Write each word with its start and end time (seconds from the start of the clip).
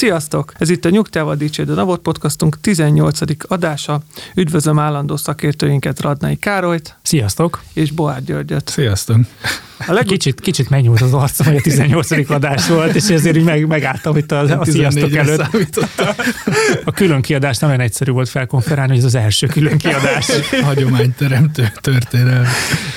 Sziasztok! 0.00 0.52
Ez 0.58 0.68
itt 0.70 0.84
a 0.84 0.90
Nyugtával 0.90 1.36
Dicsérd 1.36 1.70
a 1.70 1.74
Navot 1.74 2.00
podcastunk 2.00 2.60
18. 2.60 3.18
adása. 3.48 4.00
Üdvözlöm 4.34 4.78
állandó 4.78 5.16
szakértőinket 5.16 6.00
Radnai 6.00 6.36
Károlyt 6.36 6.96
Sziasztok! 7.02 7.62
és 7.72 7.90
Boár 7.90 8.24
Györgyöt. 8.24 8.68
Sziasztok! 8.68 9.16
A 9.86 9.92
legut- 9.92 10.08
Kicsit, 10.10 10.40
kicsit 10.40 10.70
megnyúlt 10.70 11.00
az 11.00 11.12
arcom, 11.14 11.46
hogy 11.46 11.56
a 11.56 11.60
18. 11.60 12.30
adás 12.30 12.68
volt, 12.68 12.94
és 12.94 13.08
ezért 13.08 13.36
így 13.36 13.44
meg, 13.44 13.66
megálltam 13.66 14.16
itt 14.16 14.32
a, 14.32 14.38
a 14.60 14.64
sziasztok 14.64 15.08
14-re 15.10 15.20
előtt. 15.20 15.48
számítottam. 15.50 16.06
A 16.84 16.90
külön 16.90 17.20
kiadás 17.20 17.58
nem 17.58 17.68
olyan 17.70 17.82
egyszerű 17.82 18.10
volt 18.10 18.28
felkonferálni, 18.28 18.90
hogy 18.90 18.98
ez 18.98 19.04
az 19.04 19.14
első 19.14 19.46
külön 19.46 19.78
kiadás. 19.78 20.26
Hagyományteremtő 20.62 21.72
történelem. 21.80 22.44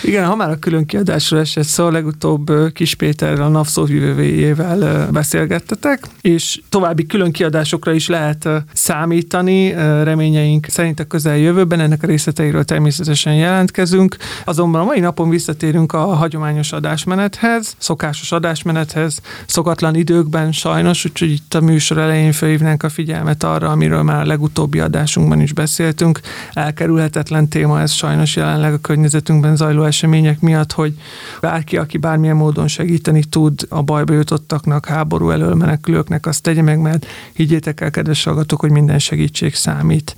Igen, 0.04 0.26
ha 0.26 0.36
már 0.36 0.50
a 0.50 0.60
külön 0.60 0.86
kiadásról 0.86 1.40
esett 1.40 1.64
szó, 1.64 1.90
legutóbb 1.90 2.50
ö, 2.50 2.70
Kis 2.70 2.96
Péterrel, 2.96 3.42
a 3.42 3.48
NAV 3.48 3.68
szóvivőjével 3.68 4.82
ö, 4.82 5.04
beszélgettetek, 5.12 6.04
és 6.22 6.60
további 6.70 7.06
külön 7.06 7.32
kiadásokra 7.32 7.94
is 7.94 8.08
lehet 8.08 8.50
számítani. 8.74 9.72
Reményeink 10.04 10.66
szerint 10.70 11.00
a 11.00 11.04
közeljövőben 11.04 11.80
ennek 11.80 12.04
a 12.04 12.08
részleteiről 12.08 12.64
természetesen 12.64 13.34
jelentkezünk. 13.36 14.18
Azonban 14.46 14.82
a 14.82 14.84
mai 14.84 15.00
napon 15.00 15.30
visszatérünk 15.30 15.94
a 15.94 16.06
hagyományos 16.06 16.72
adásmenethez, 16.74 17.76
szokásos 17.78 18.32
adásmenethez, 18.32 19.22
szokatlan 19.46 19.96
időkben 19.96 20.52
sajnos, 20.52 21.06
úgyhogy 21.06 21.32
itt 21.32 21.54
a 21.54 21.62
műsor 21.62 21.98
elején 21.98 22.32
felhívnánk 22.32 22.84
a 22.84 22.90
figyelmet 22.90 23.44
arra, 23.44 23.70
amiről 23.70 24.04
már 24.04 24.22
a 24.22 24.26
legutóbbi 24.26 24.80
adásunkban 24.80 25.42
is 25.42 25.54
beszéltünk. 25.54 26.20
Elkerülhetetlen 26.54 27.48
téma 27.48 27.82
ez 27.82 27.92
sajnos 27.92 28.36
jelenleg 28.36 28.74
a 28.74 28.78
környezetünkben 28.78 29.56
zajló 29.56 29.84
események 29.84 30.40
miatt, 30.40 30.72
hogy 30.72 30.94
bárki, 31.42 31.78
aki 31.78 31.98
bármilyen 31.98 32.36
módon 32.36 32.68
segíteni 32.68 33.24
tud 33.24 33.60
a 33.70 33.82
bajba 33.82 34.14
jutottaknak, 34.14 34.86
háború 34.86 35.30
elől 35.30 35.54
menekülőknek, 35.54 36.26
azt 36.26 36.42
tegye 36.42 36.62
meg, 36.62 36.80
mert 36.80 37.06
higgyétek 37.34 37.82
el, 37.82 37.92
kedves 37.92 38.24
hallgatók, 38.24 38.60
hogy 38.60 38.72
minden 38.72 39.00
segítség 39.00 39.56
számít. 39.56 40.16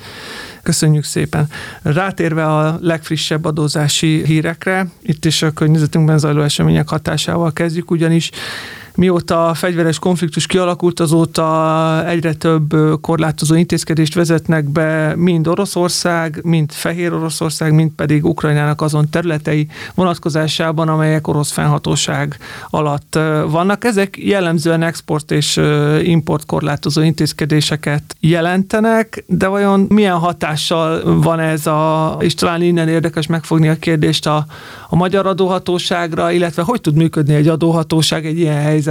Köszönjük 0.66 1.03
szépen. 1.03 1.49
Rátérve 1.81 2.45
a 2.45 2.77
legfrissebb 2.81 3.45
adózási 3.45 4.23
hírekre, 4.25 4.88
itt 5.02 5.25
is 5.25 5.41
a 5.41 5.52
környezetünkben 5.52 6.17
zajló 6.17 6.41
események 6.41 6.89
hatásával 6.89 7.53
kezdjük, 7.53 7.91
ugyanis 7.91 8.30
Mióta 8.95 9.47
a 9.47 9.53
fegyveres 9.53 9.99
konfliktus 9.99 10.45
kialakult, 10.45 10.99
azóta 10.99 12.07
egyre 12.07 12.33
több 12.33 12.75
korlátozó 13.02 13.55
intézkedést 13.55 14.13
vezetnek 14.13 14.69
be 14.69 15.13
mind 15.15 15.47
Oroszország, 15.47 16.39
mind 16.43 16.71
Fehér 16.71 17.13
Oroszország, 17.13 17.73
mind 17.73 17.91
pedig 17.91 18.25
Ukrajnának 18.25 18.81
azon 18.81 19.09
területei 19.09 19.67
vonatkozásában, 19.95 20.89
amelyek 20.89 21.27
orosz 21.27 21.52
fennhatóság 21.52 22.37
alatt 22.69 23.19
vannak. 23.47 23.83
Ezek 23.83 24.17
jellemzően 24.17 24.81
export 24.81 25.31
és 25.31 25.61
import 26.03 26.45
korlátozó 26.45 27.02
intézkedéseket 27.02 28.15
jelentenek, 28.19 29.23
de 29.27 29.47
vajon 29.47 29.85
milyen 29.89 30.17
hatással 30.17 31.21
van 31.21 31.39
ez 31.39 31.67
a, 31.67 32.15
és 32.19 32.33
talán 32.33 32.61
innen 32.61 32.87
érdekes 32.87 33.27
megfogni 33.27 33.67
a 33.67 33.75
kérdést 33.75 34.27
a, 34.27 34.45
a 34.89 34.95
magyar 34.95 35.27
adóhatóságra, 35.27 36.31
illetve 36.31 36.61
hogy 36.61 36.81
tud 36.81 36.95
működni 36.95 37.33
egy 37.33 37.47
adóhatóság 37.47 38.25
egy 38.25 38.39
ilyen 38.39 38.61
helyzetben, 38.61 38.83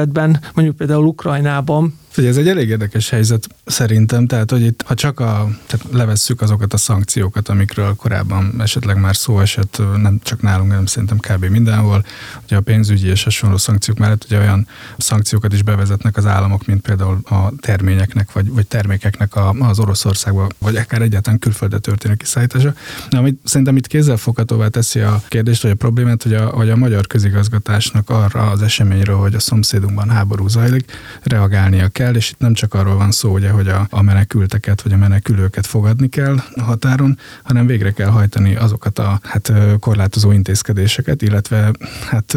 mondjuk 0.55 0.77
például 0.77 1.06
Ukrajnában. 1.06 1.95
Ugye 2.17 2.29
ez 2.29 2.36
egy 2.36 2.48
elég 2.48 2.69
érdekes 2.69 3.11
helyzet 3.11 3.48
szerintem, 3.64 4.27
tehát 4.27 4.51
hogy 4.51 4.63
itt, 4.63 4.83
ha 4.86 4.95
csak 4.95 5.20
a, 5.20 5.48
tehát 5.67 5.86
levesszük 5.92 6.41
azokat 6.41 6.73
a 6.73 6.77
szankciókat, 6.77 7.48
amikről 7.48 7.95
korábban 7.95 8.55
esetleg 8.58 9.01
már 9.01 9.17
szó 9.17 9.41
esett, 9.41 9.83
nem 9.97 10.20
csak 10.23 10.42
nálunk, 10.42 10.70
hanem 10.70 10.86
szerintem 10.86 11.19
kb. 11.19 11.45
mindenhol, 11.45 12.05
ugye 12.45 12.57
a 12.57 12.61
pénzügyi 12.61 13.08
és 13.08 13.24
hasonló 13.24 13.57
szankciók 13.57 13.98
mellett 13.98 14.24
ugye 14.24 14.39
olyan 14.39 14.67
szankciókat 14.97 15.53
is 15.53 15.63
bevezetnek 15.63 16.17
az 16.17 16.27
államok, 16.27 16.67
mint 16.67 16.80
például 16.80 17.19
a 17.24 17.53
terményeknek, 17.61 18.33
vagy, 18.33 18.48
vagy 18.48 18.67
termékeknek 18.67 19.36
a, 19.36 19.51
az 19.58 19.79
Oroszországba, 19.79 20.48
vagy 20.58 20.77
akár 20.77 21.03
egyáltalán 21.03 21.39
külföldre 21.39 21.79
történő 21.79 22.14
kiszállítása. 22.14 22.74
De 23.11 23.19
amit 23.19 23.41
szerintem 23.45 23.77
itt 23.77 23.86
kézzelfoghatóvá 23.86 24.69
teszi 24.69 25.01
a 25.01 25.23
kérdést, 25.29 25.63
vagy 25.63 25.70
a 25.70 25.74
problémát, 25.74 26.23
hogy 26.23 26.35
a, 26.35 26.47
hogy 26.47 26.70
a 26.70 26.77
magyar 26.77 27.07
közigazgatásnak 27.07 28.11
arra 28.11 28.51
az 28.51 28.63
eseményről, 28.63 29.17
hogy 29.17 29.35
a 29.35 29.41
szomszédunkban 29.41 30.11
háború 30.11 30.48
zajlik, 30.48 30.92
reagálnia 31.23 31.89
kell, 31.89 32.04
és 32.13 32.31
itt 32.31 32.39
nem 32.39 32.55
csak 32.55 32.75
arról 32.75 32.97
van 32.97 33.11
szó, 33.11 33.33
ugye, 33.33 33.51
hogy 33.51 33.69
a, 33.69 33.87
a 33.91 34.03
menekülteket 34.03 34.83
vagy 34.83 34.92
a 34.92 34.97
menekülőket 34.97 35.67
fogadni 35.67 36.09
kell 36.09 36.37
a 36.55 36.63
határon, 36.63 37.19
hanem 37.42 37.67
végre 37.67 37.91
kell 37.91 38.09
hajtani 38.09 38.57
azokat 38.57 38.98
a 38.98 39.20
hát, 39.23 39.53
korlátozó 39.81 40.33
intézkedéseket, 40.33 41.23
illetve 41.23 41.70
hát 42.11 42.33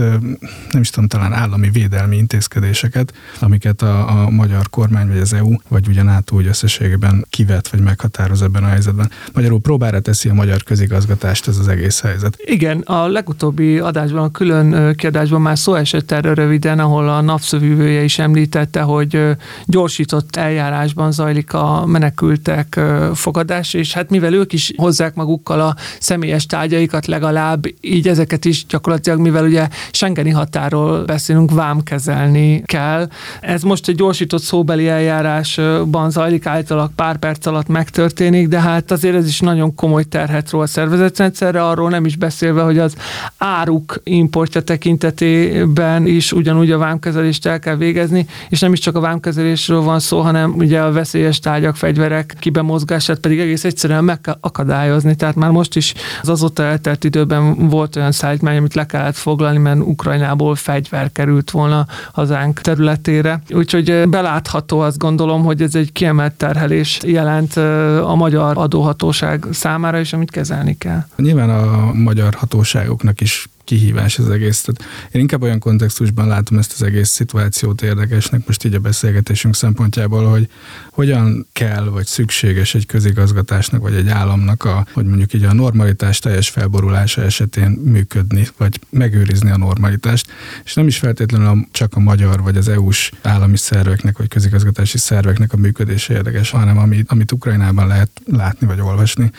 nem 0.72 0.82
is 0.82 0.90
tudom, 0.90 1.08
talán 1.10 1.34
állami 1.34 1.70
védelmi 1.70 2.18
intézkedéseket, 2.18 3.14
amiket 3.40 3.82
a, 3.82 4.24
a 4.24 4.30
magyar 4.30 4.70
kormány, 4.70 5.08
vagy 5.08 5.18
az 5.18 5.34
EU, 5.34 5.54
vagy 5.68 5.88
ugye 5.88 6.04
NATO 6.04 6.36
úgy 6.36 6.48
összességében 6.48 7.26
kivet, 7.30 7.68
vagy 7.68 7.80
meghatároz 7.80 8.42
ebben 8.42 8.64
a 8.64 8.68
helyzetben. 8.68 9.12
Magyarul 9.34 9.62
próbára 9.62 10.00
teszi 10.00 10.30
a 10.30 10.34
magyar 10.34 10.64
közigazgatást 10.64 11.48
ez 11.48 11.58
az 11.58 11.68
egész 11.68 12.02
helyzet. 12.02 12.38
Igen, 12.46 12.80
a 12.80 13.08
legutóbbi 13.08 13.80
adásban, 13.80 14.24
a 14.24 14.32
külön 14.32 14.96
kiadásban 14.96 15.42
már 15.42 15.58
szó 15.58 15.74
esett 15.74 16.12
erről 16.12 16.36
röviden, 16.36 16.80
ahol 16.80 17.10
a 17.10 17.22
napszövűvője 17.22 18.04
is 18.04 18.20
említette, 18.20 18.82
hogy 18.82 19.22
gyorsított 19.66 20.36
eljárásban 20.36 21.12
zajlik 21.12 21.54
a 21.54 21.86
menekültek 21.86 22.80
fogadás, 23.14 23.74
és 23.74 23.94
hát 23.94 24.10
mivel 24.10 24.34
ők 24.34 24.54
is 24.54 24.74
hozzák 24.76 25.16
magukkal 25.16 25.62
a 25.62 25.76
személyes 26.00 26.46
tárgyaikat 26.46 27.06
legalább, 27.06 27.66
így 27.82 28.08
ezeket 28.08 28.46
is 28.46 28.66
gyakorlatilag, 28.66 29.20
mivel 29.20 29.44
ugye 29.44 29.68
Schengeni 29.92 30.30
határól 30.30 31.04
beszélünk, 31.06 31.52
vámkezelni 31.52 32.62
kell. 32.66 33.10
Ez 33.42 33.62
most 33.62 33.88
egy 33.88 33.96
gyorsított 33.96 34.42
szóbeli 34.42 34.88
eljárásban 34.88 36.12
zajlik, 36.12 36.46
általában 36.46 36.92
pár 36.96 37.18
perc 37.18 37.46
alatt 37.46 37.68
megtörténik, 37.68 38.48
de 38.48 38.62
hát 38.62 38.92
azért 38.92 39.16
ez 39.16 39.28
is 39.28 39.40
nagyon 39.40 39.76
komoly 39.76 40.04
terhet 40.04 40.50
ró 40.50 40.60
a 40.60 40.68
szervezetrendszerre, 40.68 41.66
arról 41.66 41.90
nem 41.90 42.06
is 42.06 42.16
beszélve, 42.16 42.62
hogy 42.62 42.78
az 42.78 42.96
áruk 43.38 44.02
importja 44.04 44.62
tekintetében 44.62 46.08
is 46.08 46.32
ugyanúgy 46.32 46.72
a 46.72 46.78
vámkezelést 46.78 47.46
el 47.46 47.60
kell 47.60 47.76
végezni, 47.76 48.26
és 48.50 48.60
nem 48.60 48.74
is 48.74 48.80
csak 48.80 48.96
a 48.96 49.00
vámkezelésről 49.48 49.82
van 49.82 50.00
szó, 50.00 50.22
hanem 50.22 50.54
ugye 50.54 50.82
a 50.82 50.92
veszélyes 50.92 51.40
tárgyak, 51.40 51.76
fegyverek 51.76 52.36
kibemozgását 52.40 53.20
pedig 53.20 53.40
egész 53.40 53.64
egyszerűen 53.64 54.04
meg 54.04 54.22
kell 54.22 54.38
akadályozni. 54.42 55.16
Tehát 55.16 55.36
már 55.36 55.52
most 55.52 55.76
is 55.76 55.94
az 56.22 56.30
azóta 56.30 56.64
eltelt 56.64 57.04
időben 57.04 57.70
volt 57.70 57.96
olyan 57.96 58.12
szállítmány, 58.12 58.58
amit 58.58 58.74
le 58.74 58.86
kellett 58.86 59.16
foglalni, 59.16 59.58
mert 59.58 59.80
Ukrajnából 59.80 60.56
fegyver 60.56 61.12
került 61.12 61.52
volna 61.52 61.86
hazánk 62.12 62.62
területére. 62.62 63.42
Úgyhogy 63.50 64.10
belátható 64.10 64.80
azt 64.80 64.98
gondolom, 64.98 65.44
hogy 65.44 65.62
ez 65.62 65.76
egy 65.76 65.92
kiemelt 65.92 66.34
terhelés 66.34 67.00
jelent 67.06 67.56
a 68.04 68.16
magyar 68.16 68.58
adóhatóság 68.58 69.46
számára 69.52 70.00
is, 70.00 70.14
amit 70.14 70.32
kezelni 70.32 70.78
kell. 70.78 71.06
Nyilván 71.16 71.50
a 71.50 71.94
magyar 71.94 72.34
hatóságoknak 72.34 73.22
is 73.22 73.48
kihívás 73.68 74.20
az 74.20 74.30
egész. 74.30 74.62
Tehát 74.62 74.92
én 75.12 75.22
inkább 75.22 75.42
olyan 75.42 75.60
kontextusban 75.60 76.28
látom 76.28 76.58
ezt 76.58 76.74
az 76.74 76.82
egész 76.82 77.10
szituációt 77.10 77.82
érdekesnek, 77.82 78.48
most 78.48 78.64
így 78.66 78.74
a 78.74 78.80
beszélgetésünk 78.80 79.56
szempontjából, 79.56 80.30
hogy 80.30 80.50
hogyan 80.92 81.48
kell, 81.54 81.84
vagy 81.84 82.06
szükséges 82.06 82.76
egy 82.76 82.86
közigazgatásnak, 82.86 83.82
vagy 83.82 83.94
egy 83.94 84.08
államnak, 84.08 84.64
a, 84.64 84.86
hogy 84.94 85.06
mondjuk 85.06 85.34
így 85.34 85.44
a 85.44 85.54
normalitás 85.54 86.20
teljes 86.20 86.50
felborulása 86.50 87.22
esetén 87.22 87.70
működni, 87.70 88.48
vagy 88.58 88.80
megőrizni 88.90 89.50
a 89.50 89.58
normalitást. 89.58 90.32
És 90.64 90.74
nem 90.74 90.88
is 90.88 90.98
feltétlenül 90.98 91.68
csak 91.72 91.96
a 91.96 92.00
magyar, 92.00 92.42
vagy 92.42 92.58
az 92.58 92.68
EU-s 92.68 93.12
állami 93.22 93.58
szerveknek, 93.58 94.18
vagy 94.18 94.28
közigazgatási 94.28 94.98
szerveknek 94.98 95.54
a 95.54 95.58
működése 95.58 96.14
érdekes, 96.14 96.50
hanem 96.50 96.78
amit, 96.78 97.12
amit 97.12 97.32
Ukrajnában 97.32 97.88
lehet 97.88 98.10
látni, 98.26 98.68
vagy 98.68 98.82
olvasni, 98.82 99.32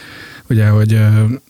Ugye, 0.50 0.68
hogy 0.68 1.00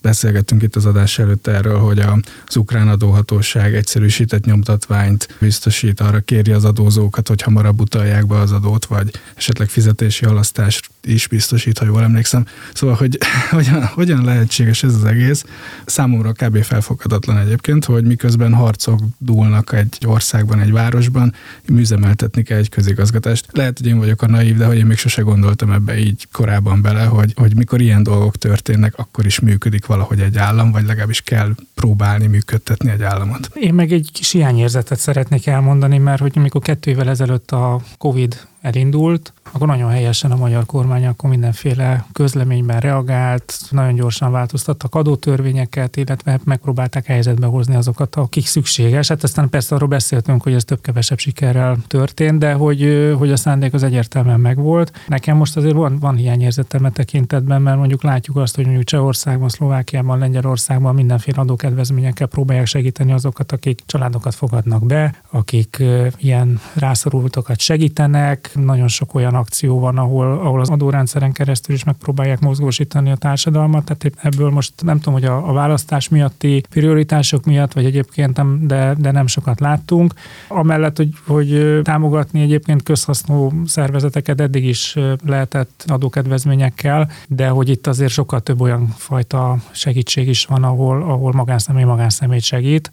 beszélgettünk 0.01 0.61
itt 0.61 0.75
az 0.75 0.85
adás 0.85 1.19
előtt 1.19 1.47
erről, 1.47 1.77
hogy 1.77 1.99
az 1.99 2.55
ukrán 2.55 2.87
adóhatóság 2.87 3.75
egyszerűsített 3.75 4.45
nyomtatványt 4.45 5.27
biztosít, 5.39 5.99
arra 5.99 6.19
kéri 6.19 6.51
az 6.51 6.65
adózókat, 6.65 7.27
hogy 7.27 7.41
hamarabb 7.41 7.79
utalják 7.79 8.27
be 8.27 8.39
az 8.39 8.51
adót, 8.51 8.85
vagy 8.85 9.11
esetleg 9.35 9.67
fizetési 9.67 10.25
halasztás 10.25 10.81
is 11.03 11.27
biztosít, 11.27 11.77
ha 11.77 11.85
jól 11.85 12.03
emlékszem. 12.03 12.45
Szóval, 12.73 12.95
hogy 12.95 13.17
hogyan, 13.49 13.85
hogyan 13.85 14.23
lehetséges 14.23 14.83
ez 14.83 14.93
az 14.93 15.03
egész? 15.03 15.45
Számomra 15.85 16.31
kb. 16.31 16.63
felfoghatatlan 16.63 17.37
egyébként, 17.37 17.85
hogy 17.85 18.03
miközben 18.03 18.53
harcok 18.53 18.99
dúlnak 19.17 19.73
egy 19.73 19.97
országban, 20.05 20.59
egy 20.59 20.71
városban, 20.71 21.33
műzemeltetni 21.67 22.43
kell 22.43 22.57
egy 22.57 22.69
közigazgatást. 22.69 23.45
Lehet, 23.51 23.77
hogy 23.77 23.87
én 23.87 23.97
vagyok 23.97 24.21
a 24.21 24.27
naív, 24.27 24.57
de 24.57 24.65
hogy 24.65 24.77
én 24.77 24.85
még 24.85 24.97
sose 24.97 25.21
gondoltam 25.21 25.71
ebbe 25.71 25.97
így 25.97 26.27
korábban 26.31 26.81
bele, 26.81 27.03
hogy, 27.03 27.33
hogy 27.35 27.55
mikor 27.55 27.81
ilyen 27.81 28.03
dolgok 28.03 28.35
történnek, 28.35 28.97
akkor 28.97 29.25
is 29.25 29.39
működik 29.39 29.85
valahogy 29.85 30.19
egy 30.19 30.37
állam, 30.37 30.71
vagy 30.71 30.85
legalábbis 30.85 31.21
kell 31.21 31.55
próbálni 31.75 32.27
működtetni 32.27 32.89
egy 32.89 33.03
államot. 33.03 33.49
Én 33.53 33.73
meg 33.73 33.91
egy 33.91 34.09
kis 34.13 34.31
hiányérzetet 34.31 34.99
szeretnék 34.99 35.47
elmondani, 35.47 35.97
mert 35.97 36.21
hogy 36.21 36.31
amikor 36.35 36.61
kettő 36.61 36.91
évvel 36.91 37.09
ezelőtt 37.09 37.51
a 37.51 37.81
COVID 37.97 38.47
elindult, 38.61 39.33
akkor 39.51 39.67
nagyon 39.67 39.89
helyesen 39.89 40.31
a 40.31 40.35
magyar 40.35 40.65
kormány 40.65 41.05
akkor 41.05 41.29
mindenféle 41.29 42.05
közleményben 42.11 42.79
reagált, 42.79 43.53
nagyon 43.69 43.95
gyorsan 43.95 44.31
változtattak 44.31 44.95
adótörvényeket, 44.95 45.97
illetve 45.97 46.39
megpróbálták 46.43 47.05
helyzetbe 47.05 47.47
hozni 47.47 47.75
azokat, 47.75 48.15
akik 48.15 48.45
szükséges. 48.45 49.07
Hát 49.07 49.23
aztán 49.23 49.49
persze 49.49 49.75
arról 49.75 49.87
beszéltünk, 49.87 50.43
hogy 50.43 50.53
ez 50.53 50.63
több-kevesebb 50.63 51.17
sikerrel 51.17 51.77
történt, 51.87 52.39
de 52.39 52.53
hogy, 52.53 53.13
hogy 53.17 53.31
a 53.31 53.35
szándék 53.35 53.73
az 53.73 53.83
egyértelműen 53.83 54.39
megvolt. 54.39 54.91
Nekem 55.07 55.37
most 55.37 55.57
azért 55.57 55.75
van, 55.75 55.99
van 55.99 56.15
hiányérzetem 56.15 56.83
a 56.85 56.89
tekintetben, 56.89 57.61
mert 57.61 57.77
mondjuk 57.77 58.03
látjuk 58.03 58.37
azt, 58.37 58.55
hogy 58.55 58.65
mondjuk 58.65 58.85
Csehországban, 58.85 59.49
Szlovákiában, 59.49 60.19
Lengyelországban 60.19 60.95
mindenféle 60.95 61.41
adókedvezményekkel 61.41 62.27
próbálják 62.27 62.65
segíteni 62.65 63.11
azokat, 63.11 63.51
akik 63.51 63.81
családokat 63.85 64.35
fogadnak 64.35 64.85
be, 64.85 65.21
akik 65.29 65.83
ilyen 66.17 66.59
rászorultakat 66.73 67.59
segítenek. 67.59 68.48
Nagyon 68.53 68.87
sok 68.87 69.13
olyan 69.13 69.35
akció 69.35 69.79
van, 69.79 69.97
ahol, 69.97 70.31
ahol 70.31 70.59
az 70.59 70.69
adórendszeren 70.69 71.31
keresztül 71.31 71.75
is 71.75 71.83
megpróbálják 71.83 72.39
mozgósítani 72.39 73.11
a 73.11 73.15
társadalmat. 73.15 73.83
Tehát 73.83 74.17
ebből 74.25 74.49
most 74.49 74.73
nem 74.81 74.97
tudom, 74.97 75.13
hogy 75.13 75.25
a, 75.25 75.49
a 75.49 75.53
választás 75.53 76.09
miatti 76.09 76.63
prioritások 76.69 77.45
miatt, 77.45 77.73
vagy 77.73 77.85
egyébként 77.85 78.37
nem, 78.37 78.67
de, 78.67 78.95
de 78.97 79.11
nem 79.11 79.27
sokat 79.27 79.59
láttunk. 79.59 80.13
Amellett, 80.47 80.97
hogy, 80.97 81.13
hogy 81.27 81.79
támogatni 81.83 82.41
egyébként 82.41 82.83
közhasznú 82.83 83.51
szervezeteket 83.65 84.41
eddig 84.41 84.65
is 84.65 84.95
lehetett 85.25 85.83
adókedvezményekkel, 85.87 87.11
de 87.27 87.47
hogy 87.47 87.69
itt 87.69 87.87
azért 87.87 88.11
sokkal 88.11 88.39
több 88.39 88.61
olyan 88.61 88.87
fajta 88.97 89.57
segítség 89.71 90.27
is 90.27 90.45
van, 90.45 90.63
ahol, 90.63 91.01
ahol 91.01 91.31
magánszemély 91.31 91.83
magánszemélyt 91.83 92.43
segít 92.43 92.89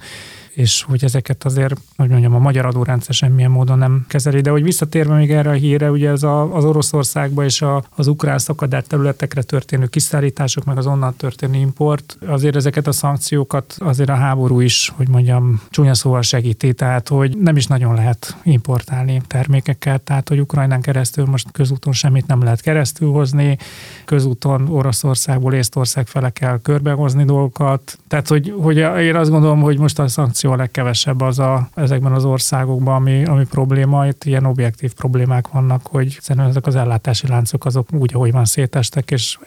és 0.56 0.82
hogy 0.82 1.04
ezeket 1.04 1.44
azért, 1.44 1.80
hogy 1.96 2.08
mondjam, 2.08 2.34
a 2.34 2.38
magyar 2.38 2.66
adórendszer 2.66 3.14
semmilyen 3.14 3.50
módon 3.50 3.78
nem 3.78 4.04
kezeli. 4.08 4.40
De 4.40 4.50
hogy 4.50 4.62
visszatérve 4.62 5.14
még 5.14 5.30
erre 5.32 5.50
a 5.50 5.52
híre, 5.52 5.90
ugye 5.90 6.10
ez 6.10 6.22
a, 6.22 6.54
az 6.54 6.64
Oroszországba 6.64 7.44
és 7.44 7.62
a, 7.62 7.84
az 7.96 8.06
ukrán 8.06 8.38
szakadár 8.38 8.82
területekre 8.82 9.42
történő 9.42 9.86
kiszállítások, 9.86 10.64
meg 10.64 10.78
az 10.78 10.86
onnan 10.86 11.14
történő 11.16 11.58
import, 11.58 12.18
azért 12.26 12.56
ezeket 12.56 12.86
a 12.86 12.92
szankciókat 12.92 13.76
azért 13.78 14.08
a 14.08 14.14
háború 14.14 14.60
is, 14.60 14.92
hogy 14.96 15.08
mondjam, 15.08 15.62
csúnya 15.70 15.94
szóval 15.94 16.22
segíti, 16.22 16.74
tehát 16.74 17.08
hogy 17.08 17.38
nem 17.38 17.56
is 17.56 17.66
nagyon 17.66 17.94
lehet 17.94 18.36
importálni 18.42 19.22
termékeket, 19.26 20.00
tehát 20.00 20.28
hogy 20.28 20.40
Ukrajnán 20.40 20.80
keresztül 20.80 21.24
most 21.24 21.48
közúton 21.52 21.92
semmit 21.92 22.26
nem 22.26 22.42
lehet 22.42 22.60
keresztül 22.60 23.10
hozni, 23.10 23.58
közúton 24.04 24.68
Oroszországból 24.68 25.54
Észtország 25.54 26.06
fele 26.06 26.30
kell 26.30 26.60
körbehozni 26.62 27.24
dolgokat, 27.24 27.98
tehát 28.08 28.28
hogy, 28.28 28.54
hogy 28.60 28.76
én 28.76 29.16
azt 29.16 29.30
gondolom, 29.30 29.60
hogy 29.60 29.78
most 29.78 29.98
a 29.98 30.08
szankció 30.08 30.44
korrupció 30.46 30.52
a 30.52 30.56
legkevesebb 30.56 31.20
az 31.20 31.38
a, 31.38 31.68
ezekben 31.74 32.12
az 32.12 32.24
országokban, 32.24 32.94
ami, 32.94 33.24
ami 33.24 33.44
probléma. 33.44 34.06
Itt 34.06 34.24
ilyen 34.24 34.44
objektív 34.44 34.92
problémák 34.92 35.48
vannak, 35.48 35.86
hogy 35.86 36.18
szerintem 36.20 36.50
ezek 36.50 36.66
az 36.66 36.76
ellátási 36.76 37.26
láncok 37.26 37.64
azok 37.64 37.92
úgy, 37.92 38.14
ahogy 38.14 38.32
van 38.32 38.44
szétestek, 38.44 39.10
és 39.10 39.38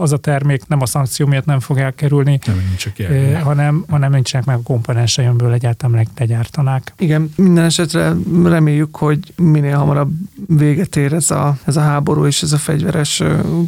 az 0.00 0.12
a 0.12 0.16
termék 0.16 0.66
nem 0.68 0.80
a 0.80 0.86
szankció 0.86 1.26
miatt 1.26 1.44
nem 1.44 1.60
fog 1.60 1.78
elkerülni, 1.78 2.38
nem, 2.46 2.74
csak 2.76 2.98
eh, 2.98 3.40
hanem, 3.42 3.84
hanem 3.88 4.10
nincsenek 4.10 4.46
meg 4.46 4.56
a 4.56 4.62
komponense, 4.62 5.28
amiből 5.28 5.52
egyáltalán 5.52 6.06
legyártanák. 6.18 6.92
Igen, 6.98 7.30
minden 7.36 7.64
esetre 7.64 8.12
reméljük, 8.44 8.96
hogy 8.96 9.32
minél 9.36 9.76
hamarabb 9.76 10.10
véget 10.48 10.96
ér 10.96 11.12
ez 11.12 11.30
a, 11.30 11.56
ez 11.64 11.76
a 11.76 11.80
háború 11.80 12.26
és 12.26 12.42
ez 12.42 12.52
a 12.52 12.56
fegyveres 12.56 13.22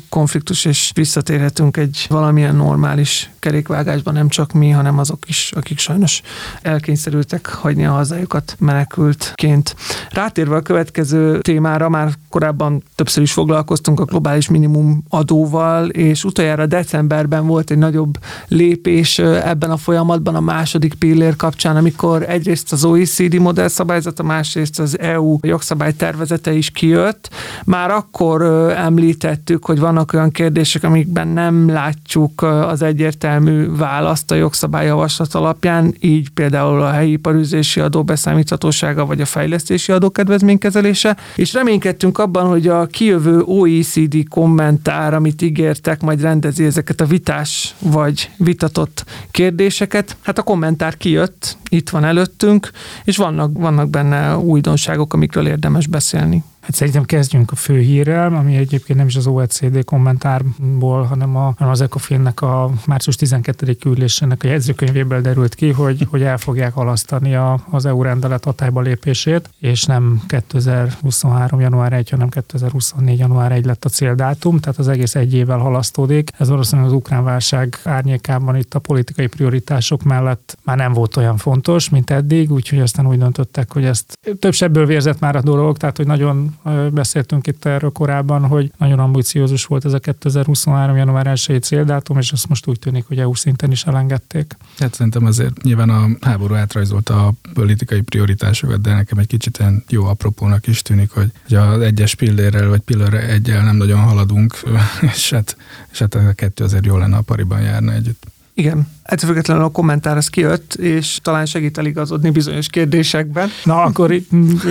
konfliktus, 0.09 0.65
és 0.65 0.91
visszatérhetünk 0.95 1.77
egy 1.77 2.07
valamilyen 2.09 2.57
normális 2.57 3.31
kerékvágásban, 3.39 4.15
nem 4.15 4.29
csak 4.29 4.53
mi, 4.53 4.71
hanem 4.71 4.99
azok 4.99 5.29
is, 5.29 5.53
akik 5.57 5.79
sajnos 5.79 6.23
el 6.63 6.78
elkényszerültek 6.79 7.47
hagyni 7.47 7.87
a 7.87 7.93
hazájukat 7.93 8.57
menekültként. 8.59 9.77
Rátérve 10.11 10.57
a 10.57 10.61
következő 10.61 11.41
témára, 11.41 11.89
már 11.89 12.13
korábban 12.29 12.83
többször 12.95 13.23
is 13.23 13.33
foglalkoztunk 13.33 14.01
a 14.01 14.05
globális 14.05 14.49
minimum 14.49 15.05
adóval, 15.09 15.89
és 15.89 16.25
utoljára 16.25 16.67
decemberben 16.67 17.47
volt 17.47 17.71
egy 17.71 17.79
nagyobb 17.79 18.19
lépés 18.49 19.19
ebben 19.19 19.71
a 19.71 19.77
folyamatban 19.77 20.35
a 20.35 20.41
második 20.41 20.95
pillér 20.95 21.37
kapcsán, 21.37 21.77
amikor 21.77 22.23
egyrészt 22.23 22.73
az 22.73 22.85
OECD 22.85 23.35
modellszabályzata, 23.35 24.23
másrészt 24.23 24.81
az 24.81 24.99
EU 24.99 25.39
jogszabály 25.41 25.93
tervezete 25.93 26.53
is 26.53 26.71
kijött. 26.71 27.31
Már 27.65 27.91
akkor 27.91 28.43
említettük, 28.77 29.65
hogy 29.65 29.79
vannak 29.79 30.13
olyan 30.13 30.31
kérdések, 30.31 30.83
amikben 30.83 31.29
nem 31.29 31.69
látjuk 31.69 32.43
az 32.43 32.83
egyértelmű 32.83 33.77
választ 33.77 34.31
a 34.31 34.35
jogszabályjavaslat 34.35 35.35
alapján, 35.35 35.95
így 36.01 36.31
például 36.31 36.68
például 36.69 36.95
a 36.95 36.97
helyi 36.97 37.13
iparűzési 37.13 37.81
adó 37.81 38.05
beszámíthatósága, 38.05 39.07
vagy 39.07 39.21
a 39.21 39.25
fejlesztési 39.25 39.93
adó 39.93 40.11
kedvezménykezelése, 40.11 41.17
és 41.37 41.53
reménykedtünk 41.53 42.19
abban, 42.19 42.47
hogy 42.47 42.69
a 42.69 42.87
kijövő 42.87 43.41
OECD 43.41 44.29
kommentár, 44.29 45.15
amit 45.15 45.43
ígértek, 45.43 46.01
majd 46.01 46.21
rendezi 46.21 46.65
ezeket 46.65 47.01
a 47.01 47.05
vitás 47.05 47.75
vagy 47.79 48.31
vitatott 48.37 49.05
kérdéseket. 49.31 50.17
Hát 50.23 50.39
a 50.39 50.43
kommentár 50.43 50.97
kijött, 50.97 51.57
itt 51.69 51.91
van 51.91 52.05
előttünk, 52.05 52.71
és 53.05 53.17
vannak, 53.17 53.51
vannak 53.59 53.91
benne 53.91 54.37
újdonságok, 54.37 55.15
amikről 55.15 55.47
érdemes 55.47 55.87
beszélni. 55.87 56.43
Hát 56.69 56.77
szerintem 56.77 57.05
kezdjünk 57.05 57.51
a 57.51 57.55
fő 57.57 57.79
hírrel, 57.79 58.35
ami 58.35 58.57
egyébként 58.57 58.99
nem 58.99 59.07
is 59.07 59.17
az 59.17 59.27
OECD 59.27 59.85
kommentárból, 59.85 61.03
hanem, 61.03 61.37
a, 61.37 61.55
hanem 61.57 61.73
az 61.73 61.81
ECOFIN-nek 61.81 62.41
a 62.41 62.71
március 62.87 63.17
12. 63.17 63.77
ülésének 63.85 64.45
a 64.45 64.49
jegyzőkönyvéből 64.49 65.21
derült 65.21 65.55
ki, 65.55 65.73
hogy, 65.73 66.07
hogy 66.11 66.23
el 66.23 66.39
fogják 66.39 66.73
halasztani 66.73 67.35
a, 67.35 67.61
az 67.71 67.87
EU 67.87 68.03
rendelet 68.03 68.45
hatályba 68.45 68.81
lépését, 68.81 69.51
és 69.59 69.85
nem 69.85 70.23
2023. 70.27 71.61
január 71.61 71.93
1, 71.93 72.11
hanem 72.11 72.29
2024. 72.29 73.19
január 73.19 73.53
1 73.53 73.65
lett 73.65 73.85
a 73.85 73.89
céldátum, 73.89 74.59
tehát 74.59 74.79
az 74.79 74.89
egész 74.89 75.15
egy 75.15 75.35
évvel 75.35 75.59
halasztódik. 75.59 76.31
Ez 76.39 76.49
valószínűleg 76.49 76.91
az 76.91 76.97
ukrán 76.97 77.25
válság 77.25 77.81
árnyékában 77.85 78.57
itt 78.57 78.75
a 78.75 78.79
politikai 78.79 79.27
prioritások 79.27 80.03
mellett 80.03 80.59
már 80.65 80.77
nem 80.77 80.93
volt 80.93 81.17
olyan 81.17 81.37
fontos, 81.37 81.89
mint 81.89 82.11
eddig, 82.11 82.53
úgyhogy 82.53 82.81
aztán 82.81 83.07
úgy 83.07 83.19
döntöttek, 83.19 83.73
hogy 83.73 83.85
ezt 83.85 84.19
több 84.39 84.53
sebből 84.53 84.87
vérzett 84.87 85.21
már 85.21 85.37
a 85.37 85.43
dolog, 85.43 85.77
tehát 85.77 85.97
hogy 85.97 86.07
nagyon 86.07 86.57
beszéltünk 86.93 87.47
itt 87.47 87.65
erről 87.65 87.91
korábban, 87.91 88.47
hogy 88.47 88.73
nagyon 88.79 88.99
ambiciózus 88.99 89.65
volt 89.65 89.85
ez 89.85 89.93
a 89.93 89.99
2023. 89.99 90.97
január 90.97 91.27
1 91.27 91.59
céldátum, 91.63 92.19
és 92.19 92.33
azt 92.33 92.49
most 92.49 92.67
úgy 92.67 92.79
tűnik, 92.79 93.05
hogy 93.07 93.19
EU 93.19 93.35
szinten 93.35 93.71
is 93.71 93.85
elengedték. 93.85 94.57
Hát 94.79 94.95
szerintem 94.95 95.25
azért 95.25 95.63
nyilván 95.63 95.91
a 95.91 96.09
háború 96.21 96.55
átrajzolta 96.55 97.27
a 97.27 97.33
politikai 97.55 98.01
prioritásokat, 98.01 98.81
de 98.81 98.95
nekem 98.95 99.19
egy 99.19 99.27
kicsit 99.27 99.59
ilyen 99.59 99.85
jó 99.89 100.05
apropónak 100.05 100.67
is 100.67 100.83
tűnik, 100.83 101.11
hogy, 101.11 101.33
hogy 101.47 101.57
az 101.57 101.81
egyes 101.81 102.15
pillérrel 102.15 102.69
vagy 102.69 102.81
pillérre 102.81 103.29
egyel 103.29 103.65
nem 103.65 103.77
nagyon 103.77 104.01
haladunk, 104.01 104.59
és 105.15 105.31
hát, 105.31 105.57
és 105.91 105.99
hát 105.99 106.15
a 106.15 106.33
kettő 106.33 106.65
azért 106.65 106.87
jól 106.87 106.99
lenne 106.99 107.17
a 107.17 107.23
pariban 107.23 107.61
járna 107.61 107.93
együtt. 107.93 108.27
Igen, 108.55 108.89
Ettől 109.09 109.63
a 109.63 109.69
kommentár 109.69 110.17
az 110.17 110.29
kijött, 110.29 110.75
és 110.75 111.19
talán 111.23 111.47
segít 111.47 111.79
eligazodni 111.79 112.31
bizonyos 112.31 112.69
kérdésekben. 112.69 113.49
Na, 113.65 113.83
akkor, 113.83 114.13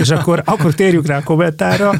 és 0.00 0.10
akkor, 0.10 0.42
akkor 0.44 0.74
térjük 0.74 1.06
rá 1.06 1.16
a 1.16 1.22
kommentára, 1.22 1.92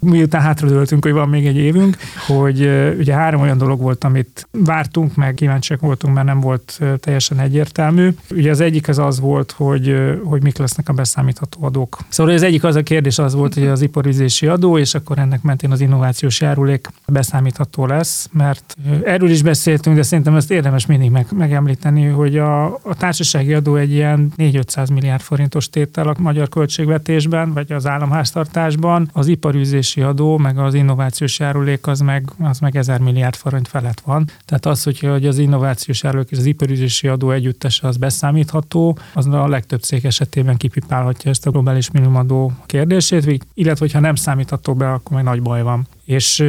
miután 0.00 0.40
hátradőltünk, 0.40 1.04
hogy 1.04 1.12
van 1.12 1.28
még 1.28 1.46
egy 1.46 1.56
évünk, 1.56 1.96
hogy 2.26 2.60
ugye 2.98 3.14
három 3.14 3.40
olyan 3.40 3.58
dolog 3.58 3.80
volt, 3.80 4.04
amit 4.04 4.48
vártunk, 4.50 5.14
meg 5.14 5.34
kíváncsiak 5.34 5.80
voltunk, 5.80 6.14
mert 6.14 6.26
nem 6.26 6.40
volt 6.40 6.80
teljesen 7.00 7.38
egyértelmű. 7.40 8.08
Ugye 8.30 8.50
az 8.50 8.60
egyik 8.60 8.88
az 8.88 8.98
az 8.98 9.20
volt, 9.20 9.50
hogy, 9.56 9.96
hogy 10.24 10.42
mik 10.42 10.58
lesznek 10.58 10.88
a 10.88 10.92
beszámítható 10.92 11.64
adók. 11.64 11.98
Szóval 12.08 12.34
az 12.34 12.42
egyik 12.42 12.64
az 12.64 12.74
a 12.74 12.82
kérdés 12.82 13.18
az 13.18 13.34
volt, 13.34 13.54
hogy 13.54 13.66
az 13.66 13.82
iparizési 13.82 14.46
adó, 14.46 14.78
és 14.78 14.94
akkor 14.94 15.18
ennek 15.18 15.42
mentén 15.42 15.70
az 15.70 15.80
innovációs 15.80 16.40
járulék 16.40 16.88
beszámítható 17.06 17.86
lesz, 17.86 18.28
mert 18.32 18.76
erről 19.04 19.30
is 19.30 19.42
beszéltünk, 19.42 19.96
de 19.96 20.02
szerintem 20.02 20.34
ezt 20.34 20.50
érdemes 20.50 20.86
mindig 20.86 21.14
meg, 21.16 21.26
megemlíteni, 21.36 22.04
hogy 22.04 22.38
a, 22.38 22.64
a 22.64 22.94
társasági 22.98 23.54
adó 23.54 23.76
egy 23.76 23.92
ilyen 23.92 24.32
4-500 24.36 24.92
milliárd 24.92 25.20
forintos 25.20 25.70
tétel 25.70 26.08
a 26.08 26.14
magyar 26.18 26.48
költségvetésben, 26.48 27.52
vagy 27.52 27.72
az 27.72 27.86
államháztartásban, 27.86 29.10
az 29.12 29.26
iparűzési 29.26 30.00
adó, 30.00 30.38
meg 30.38 30.58
az 30.58 30.74
innovációs 30.74 31.38
járulék 31.38 31.86
az 31.86 32.00
meg, 32.00 32.30
az 32.38 32.58
meg 32.58 32.76
1000 32.76 33.00
milliárd 33.00 33.34
forint 33.34 33.68
felett 33.68 34.00
van. 34.00 34.30
Tehát 34.44 34.66
az, 34.66 34.82
hogy, 34.82 34.98
hogy 34.98 35.26
az 35.26 35.38
innovációs 35.38 36.02
járulék 36.02 36.30
és 36.30 36.38
az 36.38 36.44
iparűzési 36.44 37.08
adó 37.08 37.30
együttese 37.30 37.86
az 37.86 37.96
beszámítható, 37.96 38.98
az 39.14 39.26
a 39.26 39.48
legtöbb 39.48 39.80
cég 39.80 40.04
esetében 40.04 40.56
kipipálhatja 40.56 41.30
ezt 41.30 41.46
a 41.46 41.50
globális 41.50 41.90
minimumadó 41.90 42.52
kérdését, 42.66 43.44
illetve 43.54 43.84
hogyha 43.84 44.00
nem 44.00 44.14
számítható 44.14 44.74
be, 44.74 44.92
akkor 44.92 45.16
meg 45.16 45.24
nagy 45.24 45.42
baj 45.42 45.62
van 45.62 45.86
És 46.06 46.44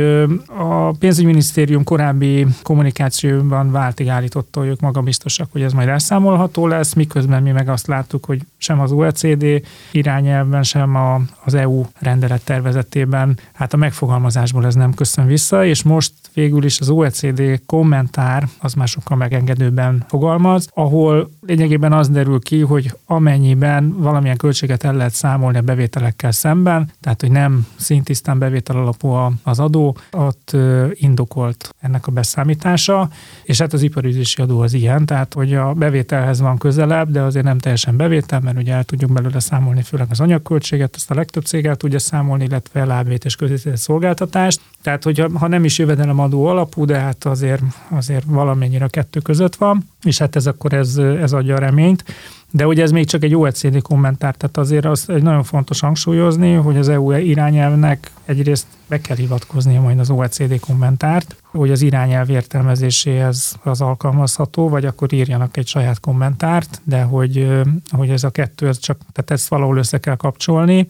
a 0.57 0.91
pénzügyminisztérium 0.91 1.83
korábbi 1.83 2.47
kommunikációban 2.63 3.71
váltig 3.71 4.07
állította, 4.07 4.59
hogy 4.59 4.69
ők 4.69 4.79
magabiztosak, 4.79 5.51
hogy 5.51 5.61
ez 5.61 5.73
majd 5.73 5.87
elszámolható 5.87 6.67
lesz, 6.67 6.93
miközben 6.93 7.43
mi 7.43 7.51
meg 7.51 7.69
azt 7.69 7.87
láttuk, 7.87 8.25
hogy 8.25 8.41
sem 8.57 8.79
az 8.79 8.91
OECD 8.91 9.45
irányelvben, 9.91 10.63
sem 10.63 10.95
a, 10.95 11.21
az 11.43 11.53
EU 11.53 11.85
rendelet 11.99 12.43
tervezetében, 12.43 13.39
hát 13.53 13.73
a 13.73 13.77
megfogalmazásból 13.77 14.65
ez 14.65 14.75
nem 14.75 14.93
köszön 14.93 15.25
vissza, 15.25 15.65
és 15.65 15.83
most 15.83 16.13
végül 16.33 16.63
is 16.63 16.79
az 16.79 16.89
OECD 16.89 17.61
kommentár 17.65 18.47
az 18.59 18.73
már 18.73 18.87
sokkal 18.87 19.17
megengedőben 19.17 20.05
fogalmaz, 20.07 20.69
ahol 20.73 21.29
lényegében 21.45 21.93
az 21.93 22.09
derül 22.09 22.39
ki, 22.39 22.59
hogy 22.59 22.93
amennyiben 23.05 23.95
valamilyen 23.97 24.37
költséget 24.37 24.83
el 24.83 24.93
lehet 24.93 25.13
számolni 25.13 25.57
a 25.57 25.61
bevételekkel 25.61 26.31
szemben, 26.31 26.91
tehát 27.01 27.21
hogy 27.21 27.31
nem 27.31 27.67
szintisztán 27.75 28.39
bevétel 28.39 28.77
alapú 28.77 29.07
az 29.47 29.59
adó, 29.59 29.97
ott 30.11 30.55
indokolt 30.93 31.75
ennek 31.79 32.07
a 32.07 32.11
beszámítása, 32.11 33.09
és 33.43 33.59
hát 33.59 33.73
az 33.73 33.81
iparüzési 33.81 34.41
adó 34.41 34.59
az 34.59 34.73
ilyen, 34.73 35.05
tehát 35.05 35.33
hogy 35.33 35.53
a 35.53 35.73
bevételhez 35.73 36.39
van 36.39 36.57
közelebb, 36.57 37.11
de 37.11 37.21
azért 37.21 37.45
nem 37.45 37.57
teljesen 37.57 37.97
bevétel, 37.97 38.39
mert 38.39 38.57
ugye 38.57 38.73
el 38.73 38.83
tudjuk 38.83 39.11
belőle 39.11 39.39
számolni 39.39 39.81
főleg 39.81 40.07
az 40.09 40.19
anyagköltséget, 40.19 40.95
ezt 40.95 41.11
a 41.11 41.15
legtöbb 41.15 41.43
cég 41.43 41.65
el 41.65 41.75
tudja 41.75 41.99
számolni, 41.99 42.43
illetve 42.43 42.85
lábvét 42.85 43.25
és 43.25 43.35
közvetített 43.35 43.77
szolgáltatást. 43.77 44.61
Tehát, 44.81 45.03
hogyha 45.03 45.39
ha 45.39 45.47
nem 45.47 45.63
is 45.63 45.77
jövedelemadó 45.77 46.45
alapú, 46.45 46.85
de 46.85 46.99
hát 46.99 47.25
azért, 47.25 47.61
azért 47.89 48.23
valamennyire 48.27 48.85
a 48.85 48.87
kettő 48.87 49.19
között 49.19 49.55
van, 49.55 49.89
és 50.03 50.17
hát 50.17 50.35
ez 50.35 50.47
akkor 50.47 50.73
ez, 50.73 50.97
ez 50.97 51.33
adja 51.33 51.55
a 51.55 51.59
reményt. 51.59 52.03
De 52.51 52.67
ugye 52.67 52.83
ez 52.83 52.91
még 52.91 53.05
csak 53.05 53.23
egy 53.23 53.35
OECD 53.35 53.81
kommentár, 53.81 54.35
tehát 54.35 54.57
azért 54.57 54.85
az 54.85 55.09
egy 55.09 55.23
nagyon 55.23 55.43
fontos 55.43 55.79
hangsúlyozni, 55.79 56.53
hogy 56.53 56.77
az 56.77 56.89
EU 56.89 57.11
irányelvnek 57.11 58.11
egyrészt 58.25 58.67
be 58.87 59.01
kell 59.01 59.15
hivatkozni 59.15 59.77
majd 59.77 59.99
az 59.99 60.09
OECD 60.09 60.59
kommentárt, 60.59 61.35
hogy 61.43 61.71
az 61.71 61.81
irányelv 61.81 62.29
értelmezéséhez 62.29 63.55
az 63.63 63.81
alkalmazható, 63.81 64.69
vagy 64.69 64.85
akkor 64.85 65.13
írjanak 65.13 65.57
egy 65.57 65.67
saját 65.67 65.99
kommentárt, 65.99 66.81
de 66.83 67.01
hogy, 67.01 67.47
hogy 67.89 68.09
ez 68.09 68.23
a 68.23 68.29
kettő, 68.29 68.67
ez 68.67 68.79
csak, 68.79 68.97
tehát 69.13 69.31
ezt 69.31 69.47
valahol 69.47 69.77
össze 69.77 69.97
kell 69.97 70.15
kapcsolni, 70.15 70.87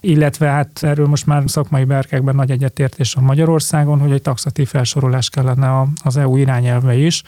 illetve 0.00 0.46
hát 0.46 0.82
erről 0.82 1.06
most 1.06 1.26
már 1.26 1.42
szakmai 1.46 1.84
berkekben 1.84 2.34
nagy 2.34 2.50
egyetértés 2.50 3.14
a 3.14 3.20
Magyarországon, 3.20 3.98
hogy 3.98 4.12
egy 4.12 4.22
taxatív 4.22 4.68
felsorolás 4.68 5.30
kellene 5.30 5.82
az 6.04 6.16
EU 6.16 6.36
irányelve 6.36 6.96
is, 6.96 7.22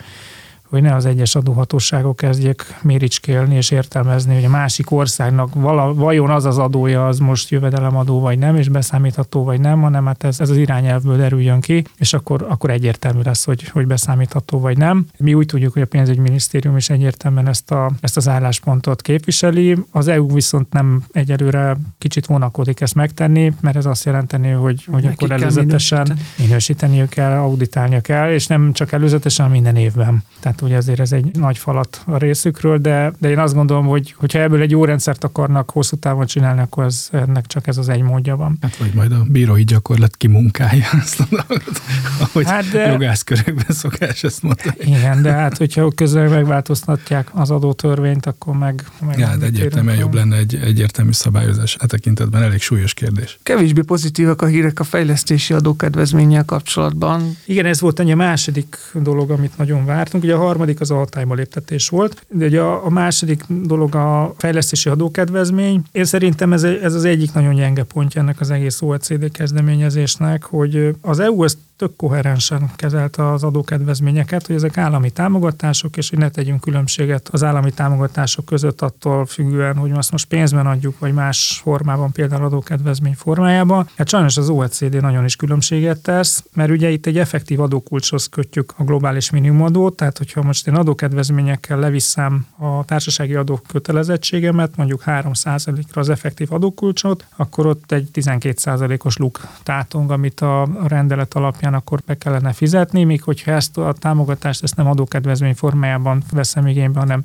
hogy 0.71 0.83
ne 0.83 0.95
az 0.95 1.07
egyes 1.07 1.35
adóhatóságok 1.35 2.17
kezdjék 2.17 2.75
méricskélni 2.83 3.55
és 3.55 3.71
értelmezni, 3.71 4.35
hogy 4.35 4.45
a 4.45 4.49
másik 4.49 4.91
országnak 4.91 5.55
vala, 5.55 5.95
vajon 5.95 6.31
az 6.31 6.45
az 6.45 6.59
adója, 6.59 7.07
az 7.07 7.19
most 7.19 7.51
jövedelemadó 7.51 8.21
vagy 8.21 8.39
nem, 8.39 8.57
és 8.57 8.69
beszámítható 8.69 9.45
vagy 9.45 9.61
nem, 9.61 9.81
hanem 9.81 10.07
hát 10.07 10.25
ez, 10.25 10.41
ez 10.41 10.51
az 10.51 10.57
irányelvből 10.57 11.17
derüljön 11.17 11.61
ki, 11.61 11.85
és 11.97 12.13
akkor, 12.13 12.47
akkor 12.49 12.71
egyértelmű 12.71 13.21
lesz, 13.25 13.45
hogy, 13.45 13.69
hogy 13.69 13.87
beszámítható 13.87 14.61
vagy 14.61 14.77
nem. 14.77 15.07
Mi 15.19 15.35
úgy 15.35 15.47
tudjuk, 15.47 15.73
hogy 15.73 15.83
a 15.83 15.87
pénzügyminisztérium 15.87 16.77
is 16.77 16.91
egyértelműen 16.91 17.49
ezt, 17.49 17.71
a, 17.71 17.91
ezt 18.01 18.17
az 18.17 18.29
álláspontot 18.29 19.03
képviseli. 19.03 19.77
Az 19.91 20.09
EU 20.09 20.33
viszont 20.35 20.73
nem 20.73 21.05
egyelőre 21.13 21.77
kicsit 21.99 22.27
vonakodik 22.27 22.81
ezt 22.81 22.95
megtenni, 22.95 23.53
mert 23.61 23.77
ez 23.77 23.87
azt 23.87 24.05
jelenteni, 24.05 24.51
hogy, 24.51 24.85
hogy 24.91 25.07
akkor 25.07 25.31
előzetesen 25.31 26.19
minősíteniük 26.39 27.09
kell, 27.09 27.39
auditálnia 27.39 28.01
kell, 28.01 28.33
és 28.33 28.47
nem 28.47 28.73
csak 28.73 28.93
előzetesen, 28.93 29.51
minden 29.51 29.77
évben. 29.77 30.23
Tehát 30.41 30.60
ugye 30.63 30.77
azért 30.77 31.01
ez 31.01 31.13
egy 31.13 31.37
nagy 31.37 31.59
falat 31.59 32.03
a 32.07 32.17
részükről, 32.17 32.79
de, 32.79 33.13
de 33.19 33.31
én 33.31 33.39
azt 33.39 33.55
gondolom, 33.55 33.87
hogy 33.87 34.15
hogyha 34.19 34.39
ebből 34.39 34.61
egy 34.61 34.71
jó 34.71 34.85
rendszert 34.85 35.25
akarnak 35.25 35.71
hosszú 35.71 35.97
távon 35.97 36.27
csinálni, 36.27 36.61
akkor 36.61 36.85
ez, 36.85 37.09
ennek 37.13 37.47
csak 37.47 37.67
ez 37.67 37.77
az 37.77 37.89
egy 37.89 38.03
módja 38.03 38.37
van. 38.37 38.59
Hát 38.61 38.77
vagy 38.77 38.93
majd 38.95 39.13
a 39.13 39.23
bírói 39.29 39.65
gyakorlat 39.65 40.17
kimunkálja 40.17 40.87
azt 41.03 41.21
a 41.21 41.27
dolgot, 41.31 41.83
ahogy 42.19 42.47
hát 42.47 42.71
de, 42.71 42.91
jogászkörökben 42.91 43.77
szokás 43.77 44.25
ezt 44.25 44.43
mondani. 44.43 44.77
Igen, 44.79 45.23
de 45.23 45.33
hát 45.33 45.57
hogyha 45.57 45.91
közben 45.91 46.31
megváltoztatják 46.31 47.29
az 47.33 47.51
adótörvényt, 47.51 48.27
akkor 48.27 48.57
meg... 48.57 48.85
meg 49.07 49.19
ja, 49.19 49.37
de 49.37 49.47
egyértelműen 49.47 49.97
jobb 49.97 50.15
lenne 50.15 50.37
egy 50.37 50.55
egyértelmű 50.55 51.13
szabályozás. 51.13 51.77
E 51.81 51.87
tekintetben 51.87 52.43
elég 52.43 52.61
súlyos 52.61 52.95
kérdés. 52.95 53.39
Kevésbé 53.43 53.81
pozitívak 53.81 54.43
a 54.43 54.47
hírek 54.47 54.81
a 54.81 54.85
fejlesztési 54.85 55.55
adókedvezménnyel 55.55 56.45
kapcsolatban. 56.45 57.37
Igen, 57.45 57.67
ez 57.67 57.81
volt 57.81 57.99
a 57.99 58.15
második 58.15 58.77
dolog, 58.95 59.31
amit 59.31 59.59
nagyon 59.59 59.85
vártunk. 59.85 60.25
Ugye 60.25 60.35
a 60.35 60.39
harmadik 60.51 60.81
az 60.81 60.91
altályba 60.91 61.35
léptetés 61.35 61.89
volt, 61.89 62.27
de 62.29 62.45
ugye 62.45 62.61
a, 62.61 62.87
a 62.87 62.91
második 62.91 63.45
dolog 63.49 63.95
a 63.95 64.35
fejlesztési 64.37 64.89
adókedvezmény. 64.89 65.83
Én 65.93 66.05
szerintem 66.05 66.53
ez, 66.53 66.63
ez 66.63 66.95
az 66.95 67.05
egyik 67.05 67.33
nagyon 67.33 67.55
gyenge 67.55 67.83
pontja 67.83 68.21
ennek 68.21 68.41
az 68.41 68.51
egész 68.51 68.83
OECD 68.83 69.31
kezdeményezésnek, 69.33 70.45
hogy 70.45 70.95
az 71.01 71.19
EU 71.19 71.45
ezt 71.45 71.59
tök 71.81 71.97
koherensen 71.97 72.71
kezelte 72.77 73.31
az 73.31 73.45
adókedvezményeket, 73.45 74.47
hogy 74.47 74.57
ezek 74.57 74.79
állami 74.79 75.11
támogatások, 75.11 75.97
és 75.97 76.11
hogy 76.11 76.19
ne 76.19 76.29
tegyünk 76.29 76.61
különbséget 76.61 77.29
az 77.33 77.43
állami 77.43 77.71
támogatások 77.71 78.45
között 78.45 78.81
attól 78.81 79.27
függően, 79.27 79.77
hogy 79.77 79.91
azt 79.91 80.11
most 80.11 80.27
pénzben 80.27 80.67
adjuk, 80.67 80.99
vagy 80.99 81.13
más 81.13 81.61
formában, 81.63 82.13
például 82.13 82.45
adókedvezmény 82.45 83.15
formájában. 83.15 83.89
Hát 83.97 84.09
sajnos 84.09 84.37
az 84.37 84.49
OECD 84.49 85.01
nagyon 85.01 85.25
is 85.25 85.37
különbséget 85.37 86.03
tesz, 86.03 86.45
mert 86.53 86.71
ugye 86.71 86.91
itt 86.91 87.07
egy 87.07 87.19
effektív 87.19 87.61
adókulcshoz 87.61 88.27
kötjük 88.27 88.75
a 88.77 88.85
globális 88.85 89.31
minimumadót, 89.31 89.97
tehát 89.97 90.19
hogyha 90.19 90.43
most 90.43 90.67
én 90.67 90.75
adókedvezményekkel 90.75 91.79
leviszem 91.79 92.47
a 92.57 92.85
társasági 92.85 93.35
adó 93.35 93.61
kötelezettségemet, 93.69 94.77
mondjuk 94.77 95.03
3%-ra 95.07 96.01
az 96.01 96.09
effektív 96.09 96.53
adókulcsot, 96.53 97.27
akkor 97.37 97.67
ott 97.67 97.93
egy 97.93 98.09
12%-os 98.13 99.17
luk 99.17 99.41
tátong, 99.63 100.11
amit 100.11 100.41
a 100.41 100.69
rendelet 100.89 101.35
alapján 101.35 101.70
alapján 101.71 101.75
akkor 101.75 102.01
be 102.07 102.19
kellene 102.19 102.53
fizetni, 102.53 103.05
míg 103.05 103.23
hogyha 103.23 103.51
ezt 103.51 103.79
a 103.79 103.93
támogatást 103.93 104.63
ezt 104.63 104.77
nem 104.77 104.87
adókedvezmény 104.87 105.55
formájában 105.55 106.23
veszem 106.31 106.67
igénybe, 106.67 107.01
hanem 107.01 107.25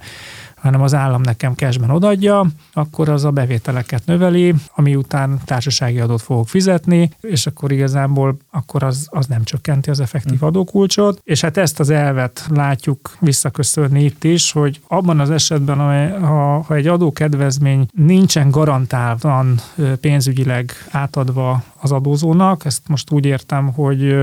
hanem 0.66 0.82
az 0.82 0.94
állam 0.94 1.22
nekem 1.22 1.54
cashben 1.54 1.90
odadja, 1.90 2.46
akkor 2.74 3.10
az 3.10 3.24
a 3.24 3.32
bevételeket 3.32 4.06
növeli, 4.06 4.54
ami 4.76 4.96
után 4.96 5.40
társasági 5.46 6.00
adót 6.00 6.22
fogok 6.22 6.48
fizetni, 6.48 7.10
és 7.22 7.48
akkor 7.48 7.72
igazából 7.72 8.38
akkor 8.52 8.84
az, 8.84 9.08
az 9.10 9.26
nem 9.26 9.44
csökkenti 9.44 9.90
az 9.90 10.00
effektív 10.00 10.40
hm. 10.40 10.46
adókulcsot, 10.46 11.22
és 11.24 11.42
hát 11.42 11.58
ezt 11.58 11.80
az 11.80 11.90
elvet 11.90 12.46
látjuk 12.50 13.16
visszaköszönni 13.20 14.04
itt 14.04 14.24
is, 14.24 14.52
hogy 14.52 14.80
abban 14.88 15.20
az 15.20 15.30
esetben, 15.30 15.78
ha, 16.20 16.62
ha 16.62 16.76
egy 16.76 16.88
adókedvezmény 16.88 17.88
nincsen 17.92 18.50
garantáltan 18.50 19.60
pénzügyileg 20.00 20.72
átadva 20.92 21.64
az 21.86 21.92
adózónak, 21.92 22.66
ezt 22.66 22.82
most 22.88 23.12
úgy 23.12 23.26
értem, 23.26 23.74
hogy, 23.74 24.16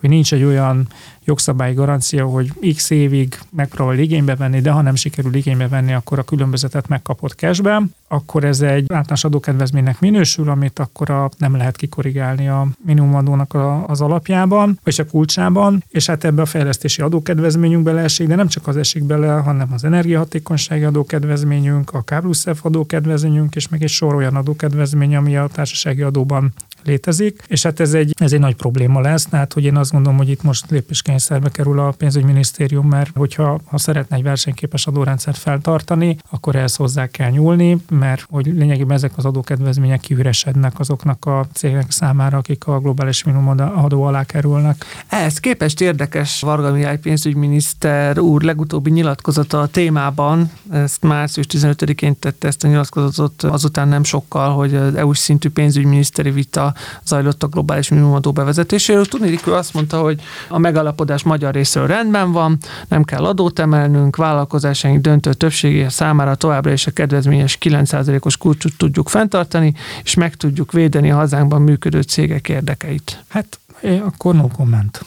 hogy 0.00 0.08
nincs 0.08 0.32
egy 0.32 0.44
olyan 0.44 0.88
jogszabályi 1.24 1.74
garancia, 1.74 2.26
hogy 2.26 2.74
x 2.74 2.90
évig 2.90 3.38
megpróbál 3.50 3.98
igénybe 3.98 4.36
venni, 4.36 4.60
de 4.60 4.70
ha 4.70 4.82
nem 4.82 4.94
sikerül 4.94 5.34
igénybe 5.34 5.68
venni, 5.68 5.92
akkor 5.92 6.18
a 6.18 6.22
különbözetet 6.22 6.88
megkapott 6.88 7.32
cashben, 7.32 7.94
akkor 8.08 8.44
ez 8.44 8.60
egy 8.60 8.84
általános 8.92 9.24
adókedvezménynek 9.24 10.00
minősül, 10.00 10.48
amit 10.48 10.78
akkor 10.78 11.10
a, 11.10 11.30
nem 11.38 11.56
lehet 11.56 11.76
kikorrigálni 11.76 12.48
a 12.48 12.66
minimumadónak 12.86 13.56
az 13.86 14.00
alapjában, 14.00 14.78
vagy 14.84 15.00
a 15.00 15.06
kulcsában, 15.10 15.84
és 15.88 16.06
hát 16.06 16.24
ebbe 16.24 16.42
a 16.42 16.46
fejlesztési 16.46 17.02
adókedvezményünk 17.02 17.82
beleesik, 17.82 18.26
de 18.26 18.34
nem 18.34 18.48
csak 18.48 18.66
az 18.66 18.76
esik 18.76 19.04
bele, 19.04 19.32
hanem 19.32 19.72
az 19.72 19.84
energiahatékonysági 19.84 20.84
adókedvezményünk, 20.84 21.90
a 21.90 22.02
kábluszef 22.02 22.64
adókedvezményünk, 22.64 23.54
és 23.54 23.68
meg 23.68 23.82
egy 23.82 23.88
sor 23.88 24.14
olyan 24.14 24.36
adókedvezmény, 24.36 25.16
ami 25.16 25.36
a 25.36 25.48
társasági 25.52 26.02
adóban 26.02 26.52
létezik, 26.84 27.42
és 27.46 27.62
hát 27.62 27.80
ez 27.80 27.94
egy, 27.94 28.14
ez 28.18 28.32
egy 28.32 28.40
nagy 28.40 28.54
probléma 28.54 29.00
lesz, 29.00 29.26
tehát 29.26 29.52
hogy 29.52 29.64
én 29.64 29.76
azt 29.76 29.90
gondolom, 29.90 30.18
hogy 30.18 30.28
itt 30.28 30.42
most 30.42 30.70
lépéskényszerbe 30.70 31.48
kerül 31.48 31.78
a 31.78 31.90
pénzügyminisztérium, 31.90 32.88
mert 32.88 33.10
hogyha 33.16 33.60
ha 33.64 33.78
szeretne 33.78 34.16
egy 34.16 34.22
versenyképes 34.22 34.86
adórendszert 34.86 35.38
feltartani, 35.38 36.16
akkor 36.30 36.56
ehhez 36.56 36.76
hozzá 36.76 37.06
kell 37.06 37.30
nyúlni, 37.30 37.76
mert 37.90 38.26
hogy 38.30 38.46
lényegében 38.46 38.96
ezek 38.96 39.12
az 39.16 39.24
adókedvezmények 39.24 40.00
kiüresednek 40.00 40.78
azoknak 40.78 41.26
a 41.26 41.46
cégek 41.52 41.90
számára, 41.90 42.38
akik 42.38 42.66
a 42.66 42.80
globális 42.80 43.24
minimum 43.24 43.58
adó 43.58 44.02
alá 44.02 44.24
kerülnek. 44.24 44.84
Ehhez 45.08 45.38
képest 45.38 45.80
érdekes 45.80 46.40
Varga 46.40 46.72
Mihály 46.72 46.98
pénzügyminiszter 46.98 48.18
úr 48.18 48.42
legutóbbi 48.42 48.90
nyilatkozata 48.90 49.60
a 49.60 49.66
témában, 49.66 50.50
ezt 50.70 51.02
március 51.02 51.46
15-én 51.48 52.18
tette 52.18 52.48
ezt 52.48 52.64
a 52.64 52.68
nyilatkozatot, 52.68 53.42
azután 53.42 53.88
nem 53.88 54.04
sokkal, 54.04 54.54
hogy 54.54 54.74
EU-s 54.74 55.18
szintű 55.18 55.48
pénzügyminiszteri 55.48 56.30
vita 56.30 56.69
zajlott 57.04 57.42
a 57.42 57.46
globális 57.46 57.88
minimumadó 57.88 58.32
bevezetéséről. 58.32 59.06
Tudni, 59.06 59.38
ő 59.46 59.52
azt 59.52 59.74
mondta, 59.74 60.00
hogy 60.00 60.20
a 60.48 60.58
megalapodás 60.58 61.22
magyar 61.22 61.54
részéről 61.54 61.88
rendben 61.88 62.32
van, 62.32 62.58
nem 62.88 63.04
kell 63.04 63.24
adót 63.24 63.58
emelnünk, 63.58 64.16
vállalkozásaink 64.16 65.00
döntő 65.00 65.32
többségé 65.32 65.88
számára 65.88 66.34
továbbra 66.34 66.72
is 66.72 66.86
a 66.86 66.90
kedvezményes 66.90 67.58
9%-os 67.60 68.36
kulcsot 68.36 68.72
tudjuk 68.76 69.08
fenntartani, 69.08 69.74
és 70.02 70.14
meg 70.14 70.34
tudjuk 70.34 70.72
védeni 70.72 71.10
a 71.10 71.16
hazánkban 71.16 71.62
működő 71.62 72.00
cégek 72.00 72.48
érdekeit. 72.48 73.24
Hát 73.28 73.58
akkor 74.04 74.34
no 74.34 74.48
comment. 74.48 75.04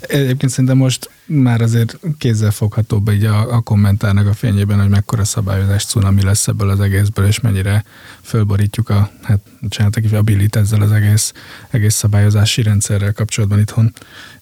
Egyébként 0.00 0.52
szerintem 0.52 0.76
most 0.76 1.10
már 1.28 1.60
azért 1.60 1.98
kézzelfoghatóbb 2.18 3.10
így 3.10 3.24
a, 3.24 3.54
a 3.54 3.60
kommentárnak 3.60 4.26
a 4.26 4.32
fényében, 4.34 4.80
hogy 4.80 4.88
mekkora 4.88 5.24
szabályozás 5.24 5.84
cunami 5.84 6.22
lesz 6.22 6.48
ebből 6.48 6.68
az 6.68 6.80
egészből, 6.80 7.26
és 7.26 7.40
mennyire 7.40 7.84
fölborítjuk 8.22 8.88
a, 8.88 9.10
hát 9.22 9.40
csináltak 9.68 10.12
a 10.12 10.22
billit 10.22 10.56
ezzel 10.56 10.80
az 10.80 10.92
egész, 10.92 11.32
egész 11.70 11.94
szabályozási 11.94 12.62
rendszerrel 12.62 13.12
kapcsolatban 13.12 13.58
itthon 13.58 13.92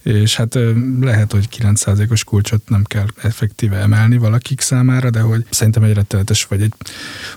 és 0.06 0.36
hát 0.36 0.58
lehet, 1.00 1.32
hogy 1.32 1.48
9%-os 1.58 2.24
kulcsot 2.24 2.68
nem 2.68 2.84
kell 2.84 3.06
effektíve 3.22 3.76
emelni 3.76 4.18
valakik 4.18 4.60
számára, 4.60 5.10
de 5.10 5.20
hogy 5.20 5.44
szerintem 5.50 5.82
egy 5.82 5.94
rettenetes 5.94 6.44
vagy 6.44 6.62
egy, 6.62 6.72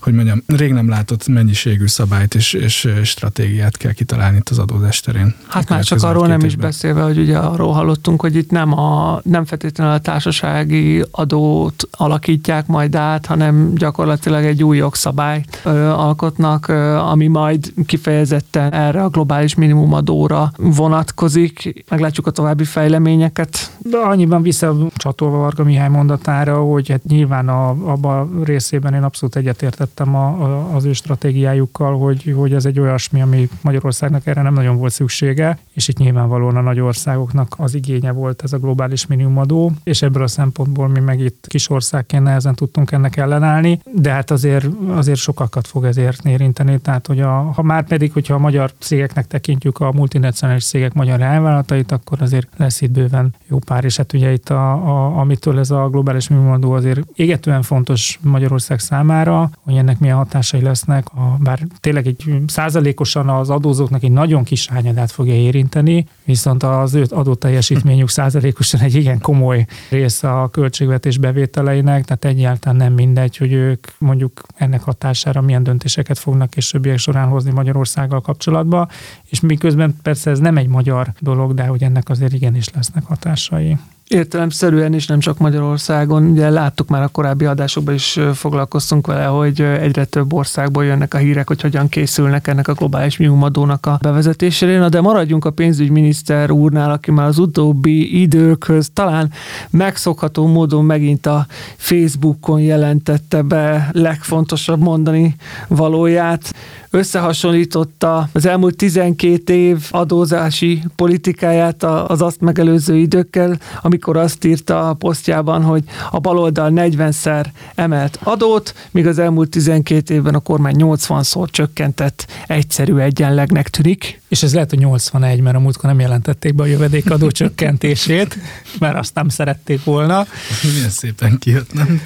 hogy 0.02 0.14
mondjam, 0.14 0.44
rég 0.48 0.74
nem 0.74 0.90
látott 0.90 1.28
mennyiségű 1.28 1.88
szabályt 1.88 2.36
és, 2.36 2.54
és 2.54 2.88
stratégiát 3.04 3.78
kell 3.78 3.92
kitalálni 3.92 4.38
itt 4.38 4.50
az 4.50 4.60
adózás 4.60 5.00
terén. 5.00 5.36
Hát 5.48 5.70
már 5.70 5.84
csak 5.84 6.04
arról 6.04 6.28
nem 6.28 6.40
is 6.40 6.56
beszélve, 6.56 7.02
hogy 7.02 7.18
ugye 7.18 7.38
arról 7.38 7.74
hallottunk, 7.74 8.22
hogy 8.22 8.36
itt 8.36 8.52
nem, 8.52 8.80
a, 8.80 9.22
nem 9.24 9.39
feltétlenül 9.46 9.94
a 9.94 10.00
társasági 10.00 11.04
adót 11.12 11.88
alakítják 11.92 12.68
majd 12.68 12.96
át, 12.96 13.26
hanem 13.26 13.74
gyakorlatilag 13.76 14.44
egy 14.44 14.64
új 14.64 14.78
jogszabályt 14.78 15.62
alkotnak, 15.96 16.68
ami 17.12 17.28
majd 17.28 17.74
kifejezetten 17.86 18.74
erre 18.74 19.04
a 19.04 19.10
globális 19.10 19.56
minimumadóra 19.56 20.52
vonatkozik. 20.58 21.84
Meglátjuk 21.90 22.28
a 22.28 22.32
további 22.32 22.64
fejleményeket. 22.64 23.72
De 23.78 23.98
annyiban 23.98 24.42
visszacsatolva 24.42 25.38
Varga 25.38 25.64
Mihály 25.64 25.90
mondatára, 25.90 26.62
hogy 26.62 26.90
hát 26.90 27.04
nyilván 27.04 27.50
a, 27.50 27.70
abban 27.70 28.44
részében 28.44 28.94
én 28.94 29.04
abszolút 29.04 29.36
egyetértettem 29.36 30.16
a, 30.16 30.28
a, 30.28 30.76
az 30.76 30.86
ő 30.86 30.94
stratégiájukkal, 30.94 31.98
hogy, 31.98 32.34
hogy 32.36 32.54
ez 32.54 32.66
egy 32.66 32.80
olyasmi, 32.80 33.22
ami 33.22 33.50
Magyarországnak 33.62 34.28
erre 34.28 34.42
nem 34.42 34.54
nagyon 34.54 34.78
volt 34.78 34.92
szüksége, 34.92 35.58
és 35.74 35.88
itt 35.88 35.98
nyilvánvalóan 35.98 36.56
a 36.56 36.62
nagy 36.62 36.80
országoknak 36.80 37.56
az 37.58 37.76
igénye 37.76 38.12
volt 38.12 38.42
ez 38.44 38.54
a 38.54 38.58
globális 38.58 39.06
minimumadó, 39.30 39.72
és 39.84 40.02
ebből 40.02 40.24
a 40.24 40.28
szempontból 40.28 40.88
mi 40.88 41.00
meg 41.00 41.20
itt 41.20 41.46
kis 41.48 41.70
országként 41.70 42.24
nehezen 42.24 42.56
tudtunk 42.56 42.92
ennek 42.92 43.18
ellenállni, 43.18 43.82
de 43.94 44.12
hát 44.12 44.32
azért, 44.32 44.68
azért 44.90 45.20
sokakat 45.20 45.68
fog 45.68 45.86
ezért 45.86 46.26
érinteni, 46.26 46.80
tehát 46.80 47.08
hogy 47.08 47.20
a, 47.20 47.42
ha 47.42 47.62
már 47.62 47.88
pedig, 47.88 48.12
hogyha 48.12 48.34
a 48.34 48.38
magyar 48.38 48.72
cégeknek 48.80 49.28
tekintjük 49.28 49.80
a 49.80 49.92
multinacionális 49.92 50.66
cégek 50.66 50.94
magyar 50.94 51.22
elvállalatait, 51.22 51.92
akkor 51.92 52.22
azért 52.22 52.48
lesz 52.58 52.82
itt 52.82 52.92
bőven 52.92 53.34
jó 53.48 53.60
pár, 53.60 53.84
és 53.84 53.98
hát 53.98 54.14
ugye 54.14 54.32
itt 54.32 54.50
a, 54.50 54.72
a, 54.72 55.18
amitől 55.20 55.60
ez 55.60 55.72
a 55.72 55.88
globális 55.90 56.28
minimumadó 56.28 56.72
azért 56.72 57.00
égetően 57.16 57.62
fontos 57.62 58.20
Magyarország 58.22 58.80
számára, 58.80 59.50
hogy 59.64 59.76
ennek 59.76 60.00
milyen 60.00 60.16
hatásai 60.16 60.62
lesznek, 60.62 61.08
a, 61.14 61.38
bár 61.40 61.60
tényleg 61.80 62.08
egy 62.08 62.42
százalékosan 62.48 63.30
az 63.30 63.50
adózóknak 63.50 64.04
egy 64.04 64.12
nagyon 64.12 64.44
kis 64.44 64.68
hányadát 64.68 65.12
fogja 65.12 65.34
érinteni, 65.34 66.06
viszont 66.24 66.64
az 66.64 66.94
ő 66.94 67.06
adóteljesítményük 67.10 68.10
százalékosan 68.10 68.80
egy 68.80 68.96
igen 68.96 69.19
komoly 69.20 69.66
része 69.90 70.42
a 70.42 70.50
költségvetés 70.50 71.18
bevételeinek, 71.18 72.06
tehát 72.06 72.26
egyáltalán 72.26 72.78
nem 72.78 72.94
mindegy, 72.94 73.38
hogy 73.38 73.54
ők 73.54 73.88
mondjuk 73.98 74.42
ennek 74.56 74.82
hatására 74.82 75.42
milyen 75.42 75.64
döntéseket 75.64 76.20
fognak 76.20 76.50
későbbiek 76.50 76.98
során 76.98 77.28
hozni 77.28 77.52
Magyarországgal 77.52 78.22
kapcsolatban, 78.22 78.90
és 79.30 79.40
miközben 79.40 79.96
persze 80.02 80.30
ez 80.30 80.40
nem 80.40 80.58
egy 80.58 80.68
magyar 80.68 81.08
dolog, 81.20 81.54
de 81.54 81.64
hogy 81.64 81.84
ennek 81.84 82.10
azért 82.10 82.34
igenis 82.34 82.70
lesznek 82.70 83.04
hatásai. 83.06 83.78
Értelemszerűen 84.10 84.94
is 84.94 85.08
nem 85.08 85.20
csak 85.20 85.38
Magyarországon, 85.38 86.24
ugye 86.24 86.50
láttuk 86.50 86.88
már 86.88 87.02
a 87.02 87.08
korábbi 87.08 87.46
adásokban 87.46 87.94
is 87.94 88.20
foglalkoztunk 88.34 89.08
vele, 89.08 89.26
hogy 89.26 89.62
egyre 89.62 90.06
több 90.06 90.34
országból 90.34 90.86
jönnek 90.86 91.14
a 91.14 91.18
hírek, 91.18 91.48
hogy 91.48 91.62
hogyan 91.62 91.90
készülnek 91.90 92.48
ennek 92.48 92.68
a 92.68 92.74
globális 92.74 93.18
minimumadónak 93.18 93.86
a 93.86 94.00
bevezetésére. 94.02 94.80
Na 94.80 94.90
de 94.90 95.02
maradjunk 95.02 95.46
a 95.46 95.52
pénzügyminiszter 95.52 96.52
úrnál, 96.52 96.92
aki 96.92 97.12
már 97.12 97.28
az 97.28 97.38
utóbbi 97.38 98.22
időkhöz 98.22 98.90
talán 98.94 99.32
megszokható 99.70 100.48
módon 100.48 100.86
megint 100.86 101.26
a 101.26 101.46
Facebookon 101.76 102.62
jelentette 102.62 103.42
be 103.42 103.90
legfontosabb 103.92 104.80
mondani 104.80 105.36
valóját 105.68 106.54
összehasonlította 106.92 108.30
az 108.34 108.46
elmúlt 108.46 108.76
12 108.76 109.54
év 109.54 109.88
adózási 109.92 110.84
politikáját 110.96 111.84
az 111.84 112.22
azt 112.22 112.42
megelőző 112.42 112.98
időkkel, 112.98 113.58
amikor 113.82 114.18
azt 114.18 114.46
írta 114.46 114.90
a 114.90 114.94
posztjában, 114.94 115.64
hogy 115.64 115.84
a 116.12 116.20
baloldal 116.20 116.72
40-szer 116.76 117.46
emelt 117.76 118.20
adót, 118.24 118.74
míg 118.92 119.08
az 119.08 119.20
elmúlt 119.20 119.50
12 119.50 120.14
évben 120.14 120.36
a 120.36 120.40
kormány 120.40 120.76
80-szor 120.78 121.50
csökkentett 121.50 122.26
egyszerű 122.48 122.96
egyenlegnek 122.96 123.70
tűnik. 123.70 124.19
És 124.30 124.44
ez 124.44 124.54
lehet, 124.54 124.70
hogy 124.70 124.80
81, 124.80 125.42
mert 125.42 125.56
a 125.56 125.60
múltkor 125.60 125.90
nem 125.90 126.00
jelentették 126.00 126.56
be 126.56 126.64
a 126.64 126.66
jövedékadó 126.66 127.32
csökkentését, 127.40 128.38
mert 128.80 128.98
azt 128.98 129.16
nem 129.16 129.30
szerették 129.30 129.84
volna. 129.84 130.26
Milyen 130.74 130.90
szépen 130.90 131.38
kijött, 131.40 131.74
nem? 131.74 132.02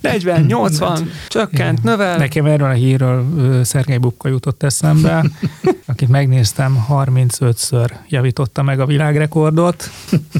40, 0.00 0.44
80, 0.44 1.10
csökkent, 1.28 1.82
növel. 1.82 2.16
Nekem 2.16 2.46
erről 2.46 2.70
a 2.70 2.72
hírről 2.72 3.64
Szergei 3.64 3.98
Bukka 3.98 4.28
jutott 4.28 4.62
eszembe, 4.62 5.24
akit 5.86 6.08
megnéztem, 6.08 6.86
35-ször 6.88 7.90
javította 8.08 8.62
meg 8.62 8.80
a 8.80 8.86
világrekordot 8.86 9.90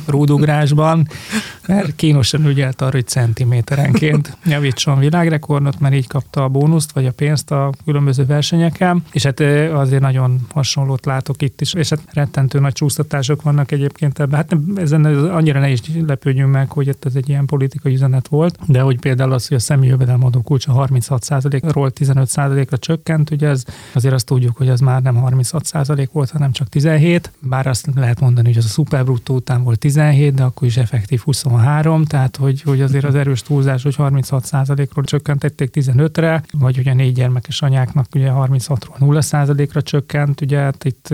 rúdugrásban, 0.07 1.09
mert 1.67 1.97
kínosan 1.97 2.47
ügyelt 2.47 2.81
arra, 2.81 2.91
hogy 2.91 3.07
centiméterenként 3.07 4.37
javítson 4.45 4.99
világrekordot, 4.99 5.81
mert 5.81 5.95
így 5.95 6.07
kapta 6.07 6.45
a 6.45 6.49
bónuszt, 6.49 6.93
vagy 6.93 7.07
a 7.07 7.13
pénzt 7.13 7.51
a 7.51 7.73
különböző 7.85 8.25
versenyeken, 8.25 9.05
és 9.13 9.23
hát 9.23 9.41
azért 9.73 10.03
nagyon 10.03 10.47
hasonlót 10.81 11.07
látok 11.07 11.43
itt 11.43 11.61
is, 11.61 11.75
és 11.75 11.89
hát 11.89 12.01
rettentő 12.13 12.59
nagy 12.59 12.73
csúsztatások 12.73 13.43
vannak 13.43 13.73
egyébként 13.73 14.19
ebben. 14.19 14.37
Hát 14.37 14.57
ezen 14.77 15.05
annyira 15.05 15.61
ne 15.61 15.71
is 15.71 15.81
lepődjünk 16.07 16.53
meg, 16.53 16.71
hogy 16.71 16.89
ez 16.89 17.15
egy 17.15 17.29
ilyen 17.29 17.47
politikai 17.47 17.93
üzenet 17.93 18.29
volt, 18.29 18.59
de 18.67 18.81
hogy 18.81 18.99
például 18.99 19.33
az, 19.33 19.49
hogy 19.49 19.57
a 19.57 19.61
személyi 19.61 19.91
jövedelmadó 19.91 20.41
kulcsa 20.41 20.87
36%-ról 20.89 21.93
15%-ra 21.95 22.79
csökkent, 22.79 23.31
ugye 23.31 23.49
ez, 23.49 23.65
azért 23.93 24.15
azt 24.15 24.27
tudjuk, 24.27 24.57
hogy 24.57 24.69
az 24.69 24.81
már 24.81 25.03
nem 25.03 25.23
36% 25.27 26.09
volt, 26.13 26.31
hanem 26.31 26.53
csak 26.53 26.69
17, 26.69 27.31
bár 27.39 27.67
azt 27.67 27.89
lehet 27.95 28.21
mondani, 28.21 28.49
hogy 28.49 28.57
az 28.57 28.65
a 28.65 28.69
szuperbruttó 28.69 29.35
után 29.35 29.63
volt 29.63 29.79
17, 29.79 30.35
de 30.35 30.43
akkor 30.43 30.67
is 30.67 30.77
effektív 30.77 31.21
23, 31.21 32.05
tehát 32.05 32.37
hogy, 32.37 32.63
hogy 32.63 32.81
azért 32.81 33.05
az 33.05 33.15
erős 33.15 33.43
túlzás, 33.43 33.83
hogy 33.83 33.95
36%-ról 33.99 35.05
csökkentették 35.05 35.71
15-re, 35.73 36.43
vagy 36.53 36.79
ugye 36.79 36.95
négy 36.95 37.13
gyermekes 37.13 37.63
anyáknak 37.63 38.07
ugye 38.15 38.31
36-ról 38.35 38.99
0%-ra 39.01 39.83
csökkent, 39.83 40.41
ugye 40.41 40.70
hát 40.73 40.85
itt, 40.85 41.07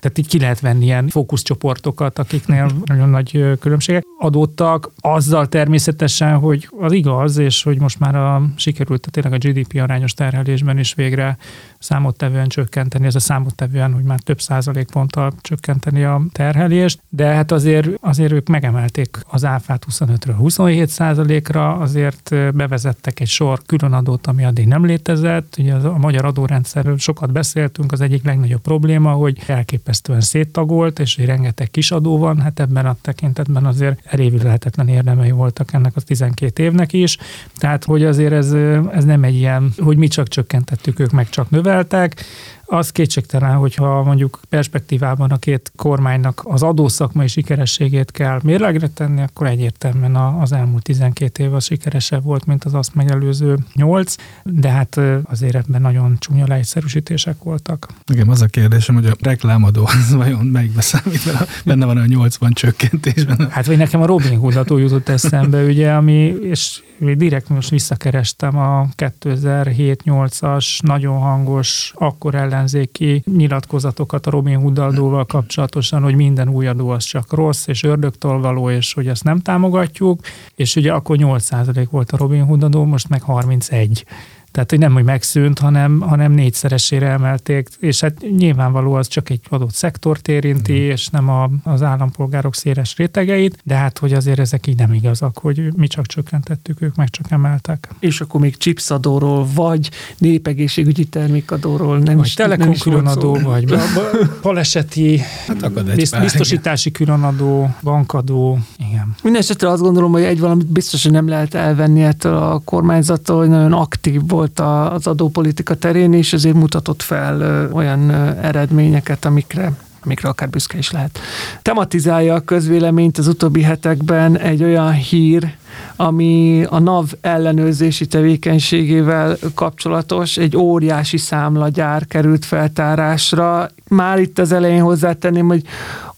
tehát 0.00 0.18
itt 0.18 0.26
ki 0.26 0.38
lehet 0.38 0.60
venni 0.60 0.84
ilyen 0.84 1.08
fókuszcsoportokat, 1.08 2.18
akiknél 2.18 2.70
nagyon 2.84 3.08
nagy 3.08 3.58
különbségek 3.60 4.04
adottak, 4.18 4.90
azzal 5.00 5.48
természetesen, 5.48 6.38
hogy 6.38 6.68
az 6.78 6.92
igaz, 6.92 7.36
és 7.36 7.62
hogy 7.62 7.80
most 7.80 7.98
már 7.98 8.14
a, 8.14 8.42
sikerült 8.56 9.06
a 9.06 9.10
tényleg 9.10 9.32
a 9.32 9.48
GDP 9.48 9.80
arányos 9.80 10.14
terhelésben 10.14 10.78
is 10.78 10.94
végre 10.94 11.36
számottevően 11.78 12.48
csökkenteni, 12.48 13.06
ez 13.06 13.14
a 13.14 13.20
számottevően, 13.20 13.92
hogy 13.92 14.02
már 14.02 14.20
több 14.20 14.40
százalékponttal 14.40 15.32
csökkenteni 15.40 16.04
a 16.04 16.22
terhelést, 16.32 17.00
de 17.08 17.26
hát 17.26 17.52
azért, 17.52 17.88
azért 18.00 18.32
ők 18.32 18.48
megemelték 18.48 19.18
az 19.26 19.44
áfát 19.44 19.86
25-ről 19.90 20.34
27 20.36 20.88
százalékra, 20.88 21.76
azért 21.76 22.34
bevezettek 22.54 23.20
egy 23.20 23.28
sor 23.28 23.62
különadót, 23.66 24.26
ami 24.26 24.44
addig 24.44 24.66
nem 24.66 24.84
létezett. 24.84 25.54
Ugye 25.58 25.74
a 25.74 25.98
magyar 25.98 26.24
adórendszerről 26.24 26.98
sokat 26.98 27.32
beszéltünk, 27.32 27.92
az 27.92 28.00
egyik 28.00 28.24
legnagyobb 28.24 28.60
probléma, 28.60 28.79
hogy 29.14 29.38
elképesztően 29.46 30.20
széttagolt, 30.20 30.98
és 30.98 31.16
hogy 31.16 31.24
rengeteg 31.24 31.70
kis 31.70 31.90
adó 31.90 32.18
van, 32.18 32.40
hát 32.40 32.60
ebben 32.60 32.86
a 32.86 32.96
tekintetben 33.00 33.66
azért 33.66 34.00
elévülhetetlen 34.04 34.88
érdemei 34.88 35.30
voltak 35.30 35.72
ennek 35.72 35.96
az 35.96 36.04
12 36.04 36.62
évnek 36.62 36.92
is. 36.92 37.16
Tehát, 37.56 37.84
hogy 37.84 38.04
azért 38.04 38.32
ez, 38.32 38.52
ez 38.92 39.04
nem 39.04 39.24
egy 39.24 39.34
ilyen, 39.34 39.72
hogy 39.78 39.96
mi 39.96 40.08
csak 40.08 40.28
csökkentettük, 40.28 40.98
ők 40.98 41.10
meg 41.10 41.28
csak 41.28 41.50
növel 41.50 41.80
növeltek, 41.80 42.24
az 42.70 42.90
kétségtelen, 42.90 43.56
hogyha 43.56 44.02
mondjuk 44.02 44.40
perspektívában 44.48 45.30
a 45.30 45.38
két 45.38 45.72
kormánynak 45.76 46.42
az 46.44 46.62
adószakmai 46.62 47.26
sikerességét 47.26 48.10
kell 48.10 48.40
mérlegre 48.42 48.88
tenni, 48.88 49.22
akkor 49.22 49.46
egyértelműen 49.46 50.16
az 50.16 50.52
elmúlt 50.52 50.82
12 50.82 51.42
év 51.42 51.54
az 51.54 51.64
sikeresebb 51.64 52.22
volt, 52.22 52.46
mint 52.46 52.64
az 52.64 52.74
azt 52.74 52.94
megelőző 52.94 53.58
8, 53.72 54.14
de 54.44 54.68
hát 54.68 55.00
azért 55.24 55.54
ebben 55.54 55.80
nagyon 55.80 56.16
csúnya 56.18 56.46
leegyszerűsítések 56.46 57.42
voltak. 57.42 57.88
Igen, 58.12 58.28
az 58.28 58.42
a 58.42 58.46
kérdésem, 58.46 58.94
hogy 58.94 59.06
a 59.06 59.16
reklámadó 59.20 59.84
az 59.84 60.14
vajon 60.14 60.46
melyikbe 60.46 60.80
számít, 60.80 61.22
benne 61.64 61.84
van 61.84 61.96
a 61.96 62.06
80 62.06 62.52
csökkentésben. 62.52 63.48
Hát 63.50 63.66
vagy 63.66 63.76
nekem 63.76 64.02
a 64.02 64.06
Robin 64.06 64.38
Hood 64.38 64.68
jutott 64.68 65.08
eszembe, 65.08 65.64
ugye, 65.72 65.92
ami, 65.92 66.34
és 66.42 66.82
direkt 67.00 67.48
most 67.48 67.70
visszakerestem 67.70 68.58
a 68.58 68.88
2007-8-as 68.96 70.80
nagyon 70.80 71.18
hangos, 71.18 71.92
akkor 71.94 72.34
ellenzéki 72.60 73.22
nyilatkozatokat 73.36 74.26
a 74.26 74.30
Robin 74.30 74.56
Hood 74.56 74.78
adóval 74.78 75.24
kapcsolatosan, 75.24 76.02
hogy 76.02 76.14
minden 76.14 76.48
új 76.48 76.66
adó 76.66 76.88
az 76.88 77.04
csak 77.04 77.32
rossz, 77.32 77.66
és 77.66 77.82
ördögtől 77.82 78.40
való, 78.40 78.70
és 78.70 78.92
hogy 78.92 79.06
ezt 79.06 79.24
nem 79.24 79.40
támogatjuk, 79.40 80.20
és 80.54 80.76
ugye 80.76 80.92
akkor 80.92 81.16
8% 81.20 81.86
volt 81.90 82.10
a 82.10 82.16
Robin 82.16 82.44
Hood 82.44 82.62
adó, 82.62 82.84
most 82.84 83.08
meg 83.08 83.22
31. 83.22 84.04
Tehát, 84.50 84.70
hogy 84.70 84.78
nem, 84.78 84.92
hogy 84.92 85.04
megszűnt, 85.04 85.58
hanem, 85.58 86.00
hanem 86.00 86.32
négyszeresére 86.32 87.06
emelték, 87.06 87.68
és 87.78 88.00
hát 88.00 88.14
nyilvánvaló 88.36 88.92
az 88.92 89.08
csak 89.08 89.30
egy 89.30 89.40
adott 89.48 89.72
szektort 89.72 90.28
érinti, 90.28 90.72
mm. 90.72 90.90
és 90.90 91.08
nem 91.08 91.28
a, 91.28 91.50
az 91.64 91.82
állampolgárok 91.82 92.54
széles 92.54 92.96
rétegeit, 92.96 93.58
de 93.64 93.74
hát, 93.74 93.98
hogy 93.98 94.12
azért 94.12 94.38
ezek 94.38 94.66
így 94.66 94.76
nem 94.76 94.92
igazak, 94.92 95.38
hogy 95.38 95.72
mi 95.76 95.86
csak 95.86 96.06
csökkentettük, 96.06 96.82
ők 96.82 96.94
meg 96.94 97.10
csak 97.10 97.30
emeltek. 97.30 97.88
És 97.98 98.20
akkor 98.20 98.40
még 98.40 98.56
chipsadóról, 98.56 99.46
vagy 99.54 99.90
népegészségügyi 100.18 101.04
termékadóról 101.04 101.98
nem 101.98 102.16
vagy 102.16 102.26
is 102.26 102.34
telekom 102.34 102.74
különadó, 102.78 103.38
vagy 103.42 103.74
baleseti 104.42 105.20
hát 105.46 105.94
bizt, 105.94 106.20
biztosítási 106.20 106.90
különadó, 106.90 107.74
bankadó, 107.82 108.58
igen. 108.78 109.14
Mindenesetre 109.22 109.68
azt 109.68 109.82
gondolom, 109.82 110.12
hogy 110.12 110.22
egy 110.22 110.40
valamit 110.40 110.66
biztos, 110.66 111.02
hogy 111.02 111.12
nem 111.12 111.28
lehet 111.28 111.54
elvenni 111.54 112.02
ettől 112.02 112.36
a 112.36 112.58
kormányzattól, 112.64 113.38
hogy 113.38 113.48
nagyon 113.48 113.72
aktív 113.72 114.22
volt 114.26 114.39
az 114.58 115.06
adópolitika 115.06 115.74
terén, 115.74 116.12
és 116.12 116.32
ezért 116.32 116.54
mutatott 116.54 117.02
fel 117.02 117.68
olyan 117.72 118.10
eredményeket, 118.42 119.24
amikre 119.24 119.72
amikre 120.04 120.28
akár 120.28 120.48
büszke 120.48 120.78
is 120.78 120.90
lehet. 120.90 121.18
Tematizálja 121.62 122.34
a 122.34 122.40
közvéleményt 122.40 123.18
az 123.18 123.26
utóbbi 123.26 123.62
hetekben 123.62 124.38
egy 124.38 124.62
olyan 124.62 124.92
hír, 124.92 125.54
ami 125.96 126.64
a 126.68 126.78
NAV 126.78 127.12
ellenőrzési 127.20 128.06
tevékenységével 128.06 129.36
kapcsolatos, 129.54 130.36
egy 130.36 130.56
óriási 130.56 131.16
számlagyár 131.16 132.06
került 132.06 132.44
feltárásra. 132.44 133.68
Már 133.88 134.18
itt 134.18 134.38
az 134.38 134.52
elején 134.52 134.82
hozzátenném, 134.82 135.46
hogy 135.46 135.62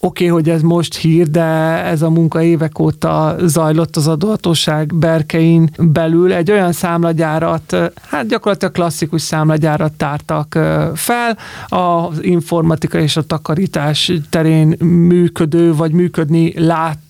oké, 0.05 0.25
okay, 0.25 0.40
hogy 0.40 0.48
ez 0.48 0.62
most 0.62 0.96
hír, 0.96 1.31
de 1.31 1.42
ez 1.85 2.03
a 2.03 2.11
munka 2.11 2.42
évek 2.42 2.79
óta 2.79 3.37
zajlott 3.44 3.96
az 3.96 4.09
adóhatóság 4.09 4.94
berkein 4.94 5.70
belül. 5.79 6.33
Egy 6.33 6.51
olyan 6.51 6.72
számlagyárat, 6.72 7.77
hát 8.09 8.27
gyakorlatilag 8.27 8.75
klasszikus 8.75 9.22
számlagyárat 9.22 9.92
tártak 9.92 10.59
fel, 10.94 11.38
az 11.66 12.22
informatika 12.22 12.98
és 12.98 13.16
a 13.16 13.22
takarítás 13.22 14.12
terén 14.31 14.77
működő, 15.09 15.75
vagy 15.75 15.92
működni 15.92 16.53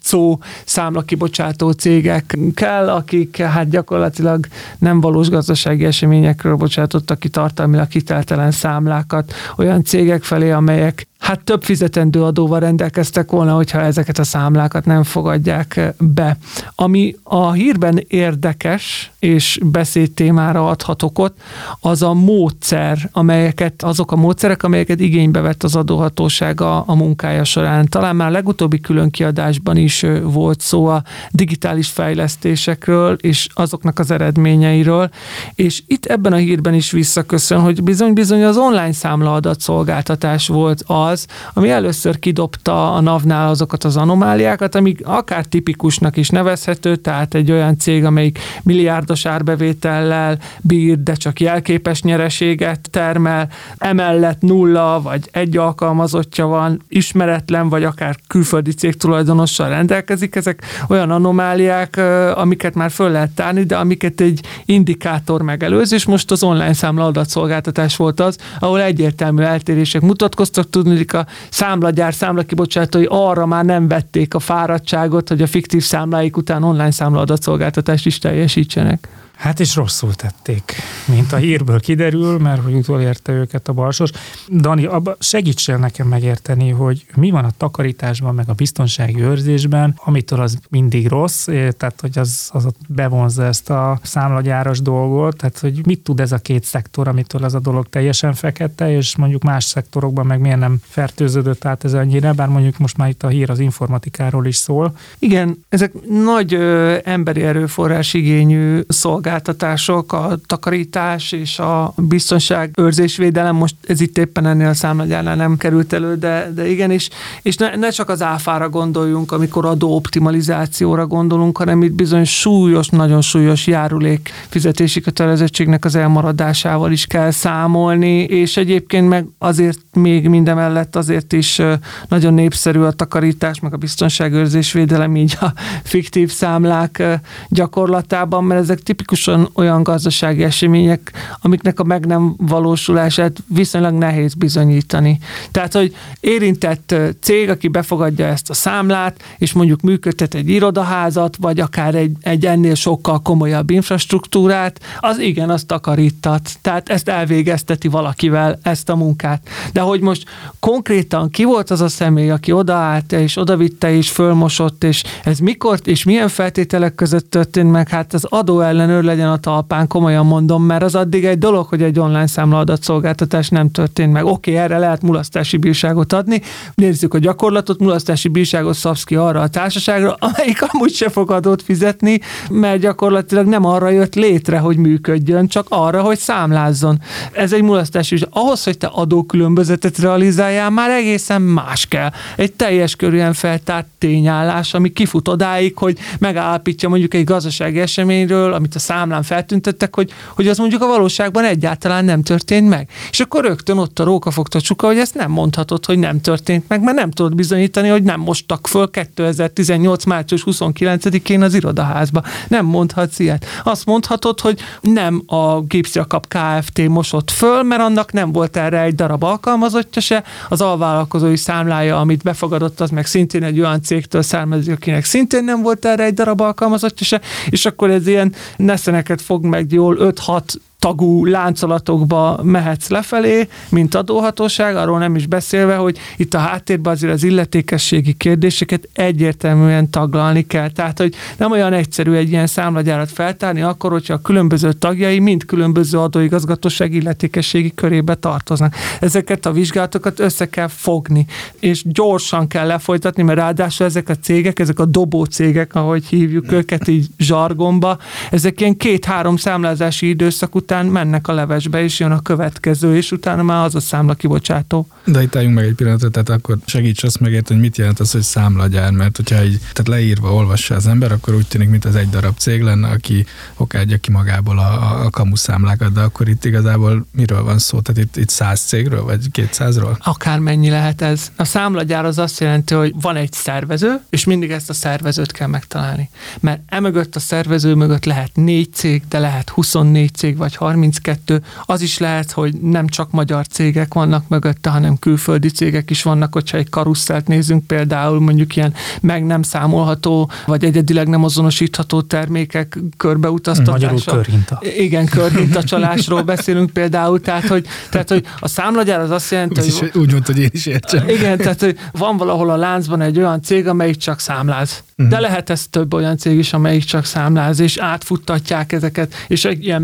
látszó 0.02 0.38
számlakibocsátó 0.64 1.70
cégekkel, 1.70 2.88
akik 2.88 3.36
hát 3.36 3.68
gyakorlatilag 3.68 4.46
nem 4.78 5.00
valós 5.00 5.28
gazdasági 5.28 5.84
eseményekről 5.84 6.56
bocsátottak 6.56 7.18
ki 7.18 7.28
tartalmilag 7.28 7.90
hiteltelen 7.90 8.50
számlákat. 8.50 9.32
Olyan 9.56 9.84
cégek 9.84 10.22
felé, 10.22 10.50
amelyek 10.50 11.06
hát 11.22 11.44
több 11.44 11.62
fizetendő 11.64 12.22
adóval 12.22 12.60
rendelkeztek 12.60 13.30
volna, 13.30 13.54
hogyha 13.54 13.80
ezeket 13.80 14.18
a 14.18 14.24
számlákat 14.24 14.84
nem 14.84 15.02
fogadják 15.02 15.94
be. 15.98 16.36
Ami 16.74 17.16
a 17.22 17.52
hírben 17.52 18.04
érdekes, 18.08 19.10
és 19.18 19.58
beszédtémára 19.64 20.68
adhat 20.68 21.02
okot, 21.02 21.32
az 21.80 22.02
a 22.02 22.12
módszer, 22.12 23.08
amelyeket, 23.12 23.82
azok 23.82 24.12
a 24.12 24.16
módszerek, 24.16 24.62
amelyeket 24.62 25.00
igénybe 25.00 25.40
vett 25.40 25.62
az 25.62 25.76
adóhatóság 25.76 26.60
a, 26.60 26.84
a 26.86 26.94
munkája 26.94 27.44
során. 27.44 27.88
Talán 27.88 28.16
már 28.16 28.28
a 28.28 28.32
legutóbbi 28.32 28.80
külön 28.80 29.10
kiadásban 29.10 29.76
is 29.76 30.06
volt 30.22 30.60
szó 30.60 30.86
a 30.86 31.02
digitális 31.30 31.88
fejlesztésekről, 31.88 33.14
és 33.20 33.46
azoknak 33.54 33.98
az 33.98 34.10
eredményeiről, 34.10 35.10
és 35.54 35.82
itt 35.86 36.04
ebben 36.04 36.32
a 36.32 36.36
hírben 36.36 36.74
is 36.74 36.90
visszaköszön, 36.90 37.60
hogy 37.60 37.82
bizony-bizony 37.82 38.44
az 38.44 38.56
online 38.56 38.92
számla 38.92 39.34
adatszolgáltatás 39.34 40.46
volt 40.46 40.82
az, 40.86 41.11
az, 41.12 41.26
ami 41.52 41.70
először 41.70 42.18
kidobta 42.18 42.94
a 42.94 43.00
NAV-nál 43.00 43.48
azokat 43.48 43.84
az 43.84 43.96
anomáliákat, 43.96 44.74
amik 44.74 45.00
akár 45.04 45.44
tipikusnak 45.44 46.16
is 46.16 46.28
nevezhető, 46.28 46.96
tehát 46.96 47.34
egy 47.34 47.50
olyan 47.50 47.78
cég, 47.78 48.04
amelyik 48.04 48.38
milliárdos 48.62 49.26
árbevétellel 49.26 50.38
bír, 50.60 51.02
de 51.02 51.14
csak 51.14 51.40
jelképes 51.40 52.02
nyereséget 52.02 52.90
termel, 52.90 53.48
emellett 53.78 54.40
nulla 54.40 55.00
vagy 55.02 55.28
egy 55.32 55.56
alkalmazottja 55.56 56.46
van, 56.46 56.82
ismeretlen 56.88 57.68
vagy 57.68 57.84
akár 57.84 58.16
külföldi 58.26 58.72
cég 58.72 58.96
tulajdonossal 58.96 59.68
rendelkezik, 59.68 60.34
ezek 60.34 60.62
olyan 60.88 61.10
anomáliák, 61.10 62.00
amiket 62.34 62.74
már 62.74 62.90
föl 62.90 63.10
lehet 63.10 63.30
tárni, 63.30 63.62
de 63.62 63.76
amiket 63.76 64.20
egy 64.20 64.40
indikátor 64.64 65.42
megelőz, 65.42 65.92
és 65.92 66.04
most 66.04 66.30
az 66.30 66.42
online 66.42 66.72
számla 66.72 67.04
adatszolgáltatás 67.04 67.96
volt 67.96 68.20
az, 68.20 68.36
ahol 68.60 68.82
egyértelmű 68.82 69.42
eltérések 69.42 70.00
mutatkoztak, 70.00 70.70
tudni, 70.70 71.01
a 71.10 71.26
számlagyár, 71.50 72.14
számlakibocsátói 72.14 73.04
arra 73.08 73.46
már 73.46 73.64
nem 73.64 73.88
vették 73.88 74.34
a 74.34 74.38
fáradtságot, 74.38 75.28
hogy 75.28 75.42
a 75.42 75.46
fiktív 75.46 75.82
számláik 75.82 76.36
után 76.36 76.62
online 76.62 76.90
számlaadatszolgáltatást 76.90 78.06
is 78.06 78.18
teljesítsenek. 78.18 79.08
Hát 79.42 79.60
és 79.60 79.76
rosszul 79.76 80.14
tették, 80.14 80.74
mint 81.06 81.32
a 81.32 81.36
hírből 81.36 81.80
kiderül, 81.80 82.38
mert 82.38 82.62
hogy 82.62 82.74
utolérte 82.74 83.32
őket 83.32 83.68
a 83.68 83.72
balsos. 83.72 84.10
Dani, 84.48 84.84
abba 84.84 85.16
segítsél 85.18 85.76
nekem 85.76 86.08
megérteni, 86.08 86.70
hogy 86.70 87.06
mi 87.14 87.30
van 87.30 87.44
a 87.44 87.50
takarításban, 87.56 88.34
meg 88.34 88.48
a 88.48 88.52
biztonsági 88.52 89.20
őrzésben, 89.20 89.94
amitől 90.04 90.40
az 90.40 90.58
mindig 90.68 91.08
rossz, 91.08 91.48
eh, 91.48 91.70
tehát 91.70 92.00
hogy 92.00 92.18
az, 92.18 92.48
az 92.52 92.66
bevonza 92.88 93.44
ezt 93.44 93.70
a 93.70 93.98
számlagyáras 94.02 94.80
dolgot, 94.80 95.36
tehát 95.36 95.58
hogy 95.58 95.86
mit 95.86 96.00
tud 96.00 96.20
ez 96.20 96.32
a 96.32 96.38
két 96.38 96.64
szektor, 96.64 97.08
amitől 97.08 97.44
ez 97.44 97.54
a 97.54 97.60
dolog 97.60 97.88
teljesen 97.88 98.34
fekete, 98.34 98.96
és 98.96 99.16
mondjuk 99.16 99.42
más 99.42 99.64
szektorokban 99.64 100.26
meg 100.26 100.40
miért 100.40 100.58
nem 100.58 100.78
fertőződött 100.82 101.64
át 101.64 101.84
ez 101.84 101.94
annyira, 101.94 102.32
bár 102.32 102.48
mondjuk 102.48 102.78
most 102.78 102.96
már 102.96 103.08
itt 103.08 103.22
a 103.22 103.28
hír 103.28 103.50
az 103.50 103.58
informatikáról 103.58 104.46
is 104.46 104.56
szól. 104.56 104.96
Igen, 105.18 105.64
ezek 105.68 105.92
nagy 106.08 106.54
ö, 106.54 106.96
emberi 107.04 107.42
erőforrás 107.42 108.14
igényű 108.14 108.80
szolgáltatások, 108.88 109.30
szolgáltatások, 109.32 110.12
a 110.12 110.38
takarítás 110.46 111.32
és 111.32 111.58
a 111.58 111.92
biztonság, 111.96 112.70
őrzésvédelem, 112.76 113.56
most 113.56 113.74
ez 113.86 114.00
itt 114.00 114.18
éppen 114.18 114.46
ennél 114.46 114.68
a 114.68 114.74
számlagyárnál 114.74 115.36
nem 115.36 115.56
került 115.56 115.92
elő, 115.92 116.16
de, 116.16 116.50
de 116.54 116.68
igen, 116.68 116.90
és, 116.90 117.08
és 117.42 117.56
ne, 117.56 117.76
ne 117.76 117.88
csak 117.88 118.08
az 118.08 118.22
áfára 118.22 118.68
gondoljunk, 118.68 119.32
amikor 119.32 119.64
adó 119.64 119.94
optimalizációra 119.94 121.06
gondolunk, 121.06 121.58
hanem 121.58 121.82
itt 121.82 121.92
bizony 121.92 122.24
súlyos, 122.24 122.88
nagyon 122.88 123.20
súlyos 123.20 123.66
járulék 123.66 124.30
fizetési 124.48 125.00
kötelezettségnek 125.00 125.84
az 125.84 125.94
elmaradásával 125.94 126.92
is 126.92 127.06
kell 127.06 127.30
számolni, 127.30 128.22
és 128.22 128.56
egyébként 128.56 129.08
meg 129.08 129.26
azért 129.38 129.78
még 129.92 130.28
mindemellett 130.28 130.96
azért 130.96 131.32
is 131.32 131.60
nagyon 132.08 132.34
népszerű 132.34 132.80
a 132.80 132.92
takarítás, 132.92 133.60
meg 133.60 133.72
a 133.72 133.76
biztonságőrzésvédelem 133.76 135.16
így 135.16 135.36
a 135.40 135.52
fiktív 135.92 136.30
számlák 136.30 137.02
gyakorlatában, 137.48 138.44
mert 138.44 138.60
ezek 138.60 138.80
tipikus 138.80 139.11
tipikusan 139.12 139.50
olyan 139.54 139.82
gazdasági 139.82 140.42
események, 140.42 141.12
amiknek 141.40 141.80
a 141.80 141.84
meg 141.84 142.06
nem 142.06 142.34
valósulását 142.36 143.32
viszonylag 143.46 143.94
nehéz 143.94 144.34
bizonyítani. 144.34 145.18
Tehát, 145.50 145.72
hogy 145.72 145.96
érintett 146.20 146.94
cég, 147.20 147.48
aki 147.48 147.68
befogadja 147.68 148.26
ezt 148.26 148.50
a 148.50 148.54
számlát, 148.54 149.22
és 149.38 149.52
mondjuk 149.52 149.80
működtet 149.80 150.34
egy 150.34 150.48
irodaházat, 150.48 151.36
vagy 151.40 151.60
akár 151.60 151.94
egy, 151.94 152.16
egy 152.20 152.46
ennél 152.46 152.74
sokkal 152.74 153.22
komolyabb 153.22 153.70
infrastruktúrát, 153.70 154.80
az 155.00 155.18
igen, 155.18 155.50
azt 155.50 155.66
takarítat. 155.66 156.50
Tehát 156.60 156.88
ezt 156.88 157.08
elvégezteti 157.08 157.88
valakivel, 157.88 158.58
ezt 158.62 158.88
a 158.88 158.96
munkát. 158.96 159.48
De 159.72 159.80
hogy 159.80 160.00
most 160.00 160.24
konkrétan 160.60 161.30
ki 161.30 161.44
volt 161.44 161.70
az 161.70 161.80
a 161.80 161.88
személy, 161.88 162.30
aki 162.30 162.52
odaállt, 162.52 163.12
és 163.12 163.36
odavitte, 163.36 163.92
és 163.94 164.10
fölmosott, 164.10 164.84
és 164.84 165.02
ez 165.24 165.38
mikor, 165.38 165.78
és 165.84 166.04
milyen 166.04 166.28
feltételek 166.28 166.94
között 166.94 167.30
történt 167.30 167.70
meg, 167.70 167.88
hát 167.88 168.14
az 168.14 168.24
adó 168.24 168.60
ellenőr 169.02 169.16
legyen 169.16 169.32
a 169.32 169.36
talpán, 169.36 169.86
komolyan 169.86 170.26
mondom, 170.26 170.62
mert 170.62 170.82
az 170.82 170.94
addig 170.94 171.24
egy 171.24 171.38
dolog, 171.38 171.66
hogy 171.66 171.82
egy 171.82 171.98
online 171.98 172.26
számla 172.26 172.58
adatszolgáltatás 172.58 173.48
nem 173.48 173.70
történt 173.70 174.12
meg. 174.12 174.24
Oké, 174.24 174.50
okay, 174.50 174.62
erre 174.62 174.78
lehet 174.78 175.02
mulasztási 175.02 175.56
bírságot 175.56 176.12
adni. 176.12 176.40
Nézzük 176.74 177.14
a 177.14 177.18
gyakorlatot, 177.18 177.78
mulasztási 177.78 178.28
bírságot 178.28 178.74
szabsz 178.74 179.04
ki 179.04 179.14
arra 179.14 179.40
a 179.40 179.48
társaságra, 179.48 180.16
amelyik 180.28 180.62
amúgy 180.68 180.94
se 180.94 181.08
fog 181.08 181.30
adót 181.30 181.62
fizetni, 181.62 182.20
mert 182.50 182.80
gyakorlatilag 182.80 183.46
nem 183.46 183.64
arra 183.64 183.88
jött 183.88 184.14
létre, 184.14 184.58
hogy 184.58 184.76
működjön, 184.76 185.48
csak 185.48 185.66
arra, 185.68 186.02
hogy 186.02 186.18
számlázzon. 186.18 187.00
Ez 187.32 187.52
egy 187.52 187.62
mulasztási 187.62 188.14
bírság. 188.14 188.30
Ahhoz, 188.32 188.64
hogy 188.64 188.78
te 188.78 188.86
adókülönbözetet 188.86 189.98
realizáljál, 189.98 190.70
már 190.70 190.90
egészen 190.90 191.42
más 191.42 191.86
kell. 191.86 192.10
Egy 192.36 192.52
teljes 192.52 192.96
körűen 192.96 193.32
feltárt 193.32 193.86
tényállás, 193.98 194.74
ami 194.74 194.92
kifut 194.92 195.28
odáig, 195.28 195.76
hogy 195.76 195.98
megállapítja 196.18 196.88
mondjuk 196.88 197.14
egy 197.14 197.24
gazdasági 197.24 197.80
eseményről, 197.80 198.52
amit 198.52 198.74
a 198.74 198.78
számlán 198.92 199.22
feltüntettek, 199.22 199.94
hogy, 199.94 200.12
hogy 200.34 200.48
az 200.48 200.58
mondjuk 200.58 200.82
a 200.82 200.86
valóságban 200.86 201.44
egyáltalán 201.44 202.04
nem 202.04 202.22
történt 202.22 202.68
meg. 202.68 202.88
És 203.10 203.20
akkor 203.20 203.44
rögtön 203.44 203.78
ott 203.78 203.98
a 203.98 204.04
rókafogta 204.04 204.60
csuka, 204.60 204.86
hogy 204.86 204.98
ezt 204.98 205.14
nem 205.14 205.30
mondhatod, 205.30 205.84
hogy 205.84 205.98
nem 205.98 206.20
történt 206.20 206.68
meg, 206.68 206.82
mert 206.82 206.96
nem 206.96 207.10
tudod 207.10 207.34
bizonyítani, 207.34 207.88
hogy 207.88 208.02
nem 208.02 208.20
mostak 208.20 208.66
föl 208.66 208.90
2018. 208.90 210.04
március 210.04 210.42
29-én 210.46 211.42
az 211.42 211.54
irodaházba. 211.54 212.22
Nem 212.48 212.64
mondhatsz 212.64 213.18
ilyet. 213.18 213.46
Azt 213.64 213.86
mondhatod, 213.86 214.40
hogy 214.40 214.60
nem 214.80 215.22
a 215.26 215.60
Gipsjakap 215.60 216.26
Kft. 216.28 216.88
mosott 216.88 217.30
föl, 217.30 217.62
mert 217.62 217.82
annak 217.82 218.12
nem 218.12 218.32
volt 218.32 218.56
erre 218.56 218.80
egy 218.80 218.94
darab 218.94 219.22
alkalmazottja 219.22 220.02
se. 220.02 220.24
Az 220.48 220.60
alvállalkozói 220.60 221.36
számlája, 221.36 222.00
amit 222.00 222.22
befogadott, 222.22 222.80
az 222.80 222.90
meg 222.90 223.06
szintén 223.06 223.42
egy 223.42 223.60
olyan 223.60 223.82
cégtől 223.82 224.22
származik, 224.22 224.74
akinek 224.74 225.04
szintén 225.04 225.44
nem 225.44 225.62
volt 225.62 225.84
erre 225.84 226.04
egy 226.04 226.14
darab 226.14 226.40
alkalmazottja 226.40 227.06
se, 227.06 227.20
és 227.50 227.66
akkor 227.66 227.90
ez 227.90 228.06
ilyen 228.06 228.34
neszeneket 228.82 229.22
fog 229.22 229.44
meg 229.44 229.72
jól 229.72 229.96
5-6 230.00 230.42
tagú 230.82 231.24
láncolatokba 231.24 232.40
mehetsz 232.42 232.88
lefelé, 232.88 233.48
mint 233.68 233.94
adóhatóság, 233.94 234.76
arról 234.76 234.98
nem 234.98 235.14
is 235.14 235.26
beszélve, 235.26 235.74
hogy 235.74 235.98
itt 236.16 236.34
a 236.34 236.38
háttérben 236.38 236.92
azért 236.92 237.12
az 237.12 237.22
illetékességi 237.22 238.12
kérdéseket 238.12 238.88
egyértelműen 238.92 239.90
taglalni 239.90 240.46
kell. 240.46 240.70
Tehát, 240.70 240.98
hogy 240.98 241.14
nem 241.36 241.50
olyan 241.50 241.72
egyszerű 241.72 242.12
egy 242.12 242.30
ilyen 242.30 242.46
számlagyárat 242.46 243.10
feltárni, 243.10 243.62
akkor, 243.62 243.90
hogyha 243.90 244.14
a 244.14 244.20
különböző 244.20 244.72
tagjai 244.72 245.18
mind 245.18 245.44
különböző 245.44 245.98
adóigazgatóság 245.98 246.94
illetékességi 246.94 247.74
körébe 247.74 248.14
tartoznak. 248.14 248.74
Ezeket 249.00 249.46
a 249.46 249.52
vizsgálatokat 249.52 250.20
össze 250.20 250.48
kell 250.48 250.68
fogni, 250.68 251.26
és 251.60 251.82
gyorsan 251.84 252.46
kell 252.46 252.66
lefolytatni, 252.66 253.22
mert 253.22 253.38
ráadásul 253.38 253.86
ezek 253.86 254.08
a 254.08 254.14
cégek, 254.14 254.58
ezek 254.58 254.78
a 254.78 254.84
dobó 254.84 255.24
cégek, 255.24 255.74
ahogy 255.74 256.04
hívjuk 256.04 256.52
őket 256.52 256.88
így 256.88 257.06
zsargomba, 257.18 257.98
ezek 258.30 258.60
ilyen 258.60 258.76
két-három 258.76 259.36
számlázási 259.36 260.08
időszak 260.08 260.54
után 260.54 260.70
mennek 260.80 261.28
a 261.28 261.32
levesbe, 261.32 261.82
és 261.82 261.98
jön 261.98 262.10
a 262.10 262.20
következő, 262.20 262.96
és 262.96 263.12
utána 263.12 263.42
már 263.42 263.64
az 263.64 263.74
a 263.74 263.80
számla 263.80 264.14
kibocsátó. 264.14 264.86
De 265.04 265.22
itt 265.22 265.36
álljunk 265.36 265.54
meg 265.54 265.64
egy 265.64 265.74
pillanatot, 265.74 266.12
tehát 266.12 266.28
akkor 266.28 266.58
segíts 266.66 267.02
azt 267.02 267.20
megérteni, 267.20 267.60
hogy 267.60 267.68
mit 267.68 267.78
jelent 267.78 268.00
az, 268.00 268.12
hogy 268.12 268.22
számlagyár, 268.22 268.90
mert 268.90 269.16
hogyha 269.16 269.44
így, 269.44 269.58
tehát 269.58 269.88
leírva 269.88 270.34
olvassa 270.34 270.74
az 270.74 270.86
ember, 270.86 271.12
akkor 271.12 271.34
úgy 271.34 271.46
tűnik, 271.46 271.68
mint 271.68 271.84
az 271.84 271.94
egy 271.94 272.08
darab 272.08 272.38
cég 272.38 272.62
lenne, 272.62 272.88
aki 272.88 273.26
okádja 273.56 273.96
ki 273.96 274.10
magából 274.10 274.58
a, 274.58 275.04
a 275.04 275.10
kamuszámlákat, 275.10 275.92
de 275.92 276.00
akkor 276.00 276.28
itt 276.28 276.44
igazából 276.44 277.06
miről 277.12 277.42
van 277.42 277.58
szó? 277.58 277.80
Tehát 277.80 278.02
itt, 278.02 278.16
itt 278.16 278.28
száz 278.28 278.60
cégről, 278.60 279.02
vagy 279.02 279.30
kétszázról? 279.30 279.98
Akár 280.00 280.38
mennyi 280.38 280.70
lehet 280.70 281.02
ez. 281.02 281.32
A 281.36 281.44
számlagyár 281.44 282.04
az 282.04 282.18
azt 282.18 282.40
jelenti, 282.40 282.74
hogy 282.74 282.94
van 283.00 283.16
egy 283.16 283.32
szervező, 283.32 284.00
és 284.10 284.24
mindig 284.24 284.50
ezt 284.50 284.70
a 284.70 284.72
szervezőt 284.72 285.32
kell 285.32 285.48
megtalálni. 285.48 286.10
Mert 286.40 286.60
emögött 286.66 287.16
a 287.16 287.20
szervező 287.20 287.74
mögött 287.74 288.04
lehet 288.04 288.30
négy 288.34 288.72
cég, 288.72 289.02
de 289.08 289.18
lehet 289.18 289.50
24 289.50 290.14
cég, 290.14 290.36
vagy 290.36 290.56
32. 290.62 291.42
Az 291.64 291.80
is 291.82 291.98
lehet, 291.98 292.30
hogy 292.30 292.54
nem 292.54 292.86
csak 292.86 293.10
magyar 293.10 293.46
cégek 293.46 293.94
vannak 293.94 294.28
mögötte, 294.28 294.70
hanem 294.70 294.98
külföldi 294.98 295.48
cégek 295.48 295.90
is 295.90 296.02
vannak, 296.02 296.32
hogyha 296.32 296.56
egy 296.56 296.68
karusszelt 296.68 297.26
nézünk, 297.26 297.66
például 297.66 298.20
mondjuk 298.20 298.56
ilyen 298.56 298.74
meg 299.00 299.24
nem 299.24 299.42
számolható, 299.42 300.30
vagy 300.46 300.64
egyedileg 300.64 301.08
nem 301.08 301.24
azonosítható 301.24 302.00
termékek 302.00 302.78
körbeutaztatása. 302.96 303.72
Magyarul 303.72 304.00
körhinta. 304.04 304.60
Igen, 304.78 305.06
körhinta 305.06 305.62
csalásról 305.62 306.22
beszélünk 306.22 306.70
például, 306.70 307.20
tehát 307.20 307.46
hogy, 307.46 307.66
tehát, 307.90 308.08
hogy 308.08 308.24
a 308.40 308.48
számlagyár 308.48 309.00
az 309.00 309.10
azt 309.10 309.30
jelenti, 309.30 309.60
úgy, 309.60 309.78
hogy... 309.78 309.90
Úgy 309.94 310.12
mondta, 310.12 310.32
hogy 310.32 310.42
én 310.42 310.50
is 310.52 310.66
értsem. 310.66 311.08
Igen, 311.08 311.38
tehát 311.38 311.60
hogy 311.60 311.78
van 311.92 312.16
valahol 312.16 312.50
a 312.50 312.56
láncban 312.56 313.00
egy 313.00 313.18
olyan 313.18 313.42
cég, 313.42 313.66
amelyik 313.66 313.96
csak 313.96 314.20
számláz. 314.20 314.82
De 314.96 315.20
lehet 315.20 315.50
ez 315.50 315.66
több 315.70 315.94
olyan 315.94 316.16
cég 316.16 316.38
is, 316.38 316.52
amelyik 316.52 316.84
csak 316.84 317.04
számláz, 317.04 317.60
és 317.60 317.76
átfuttatják 317.76 318.72
ezeket, 318.72 319.14
és 319.26 319.44
egy 319.44 319.64
ilyen 319.64 319.82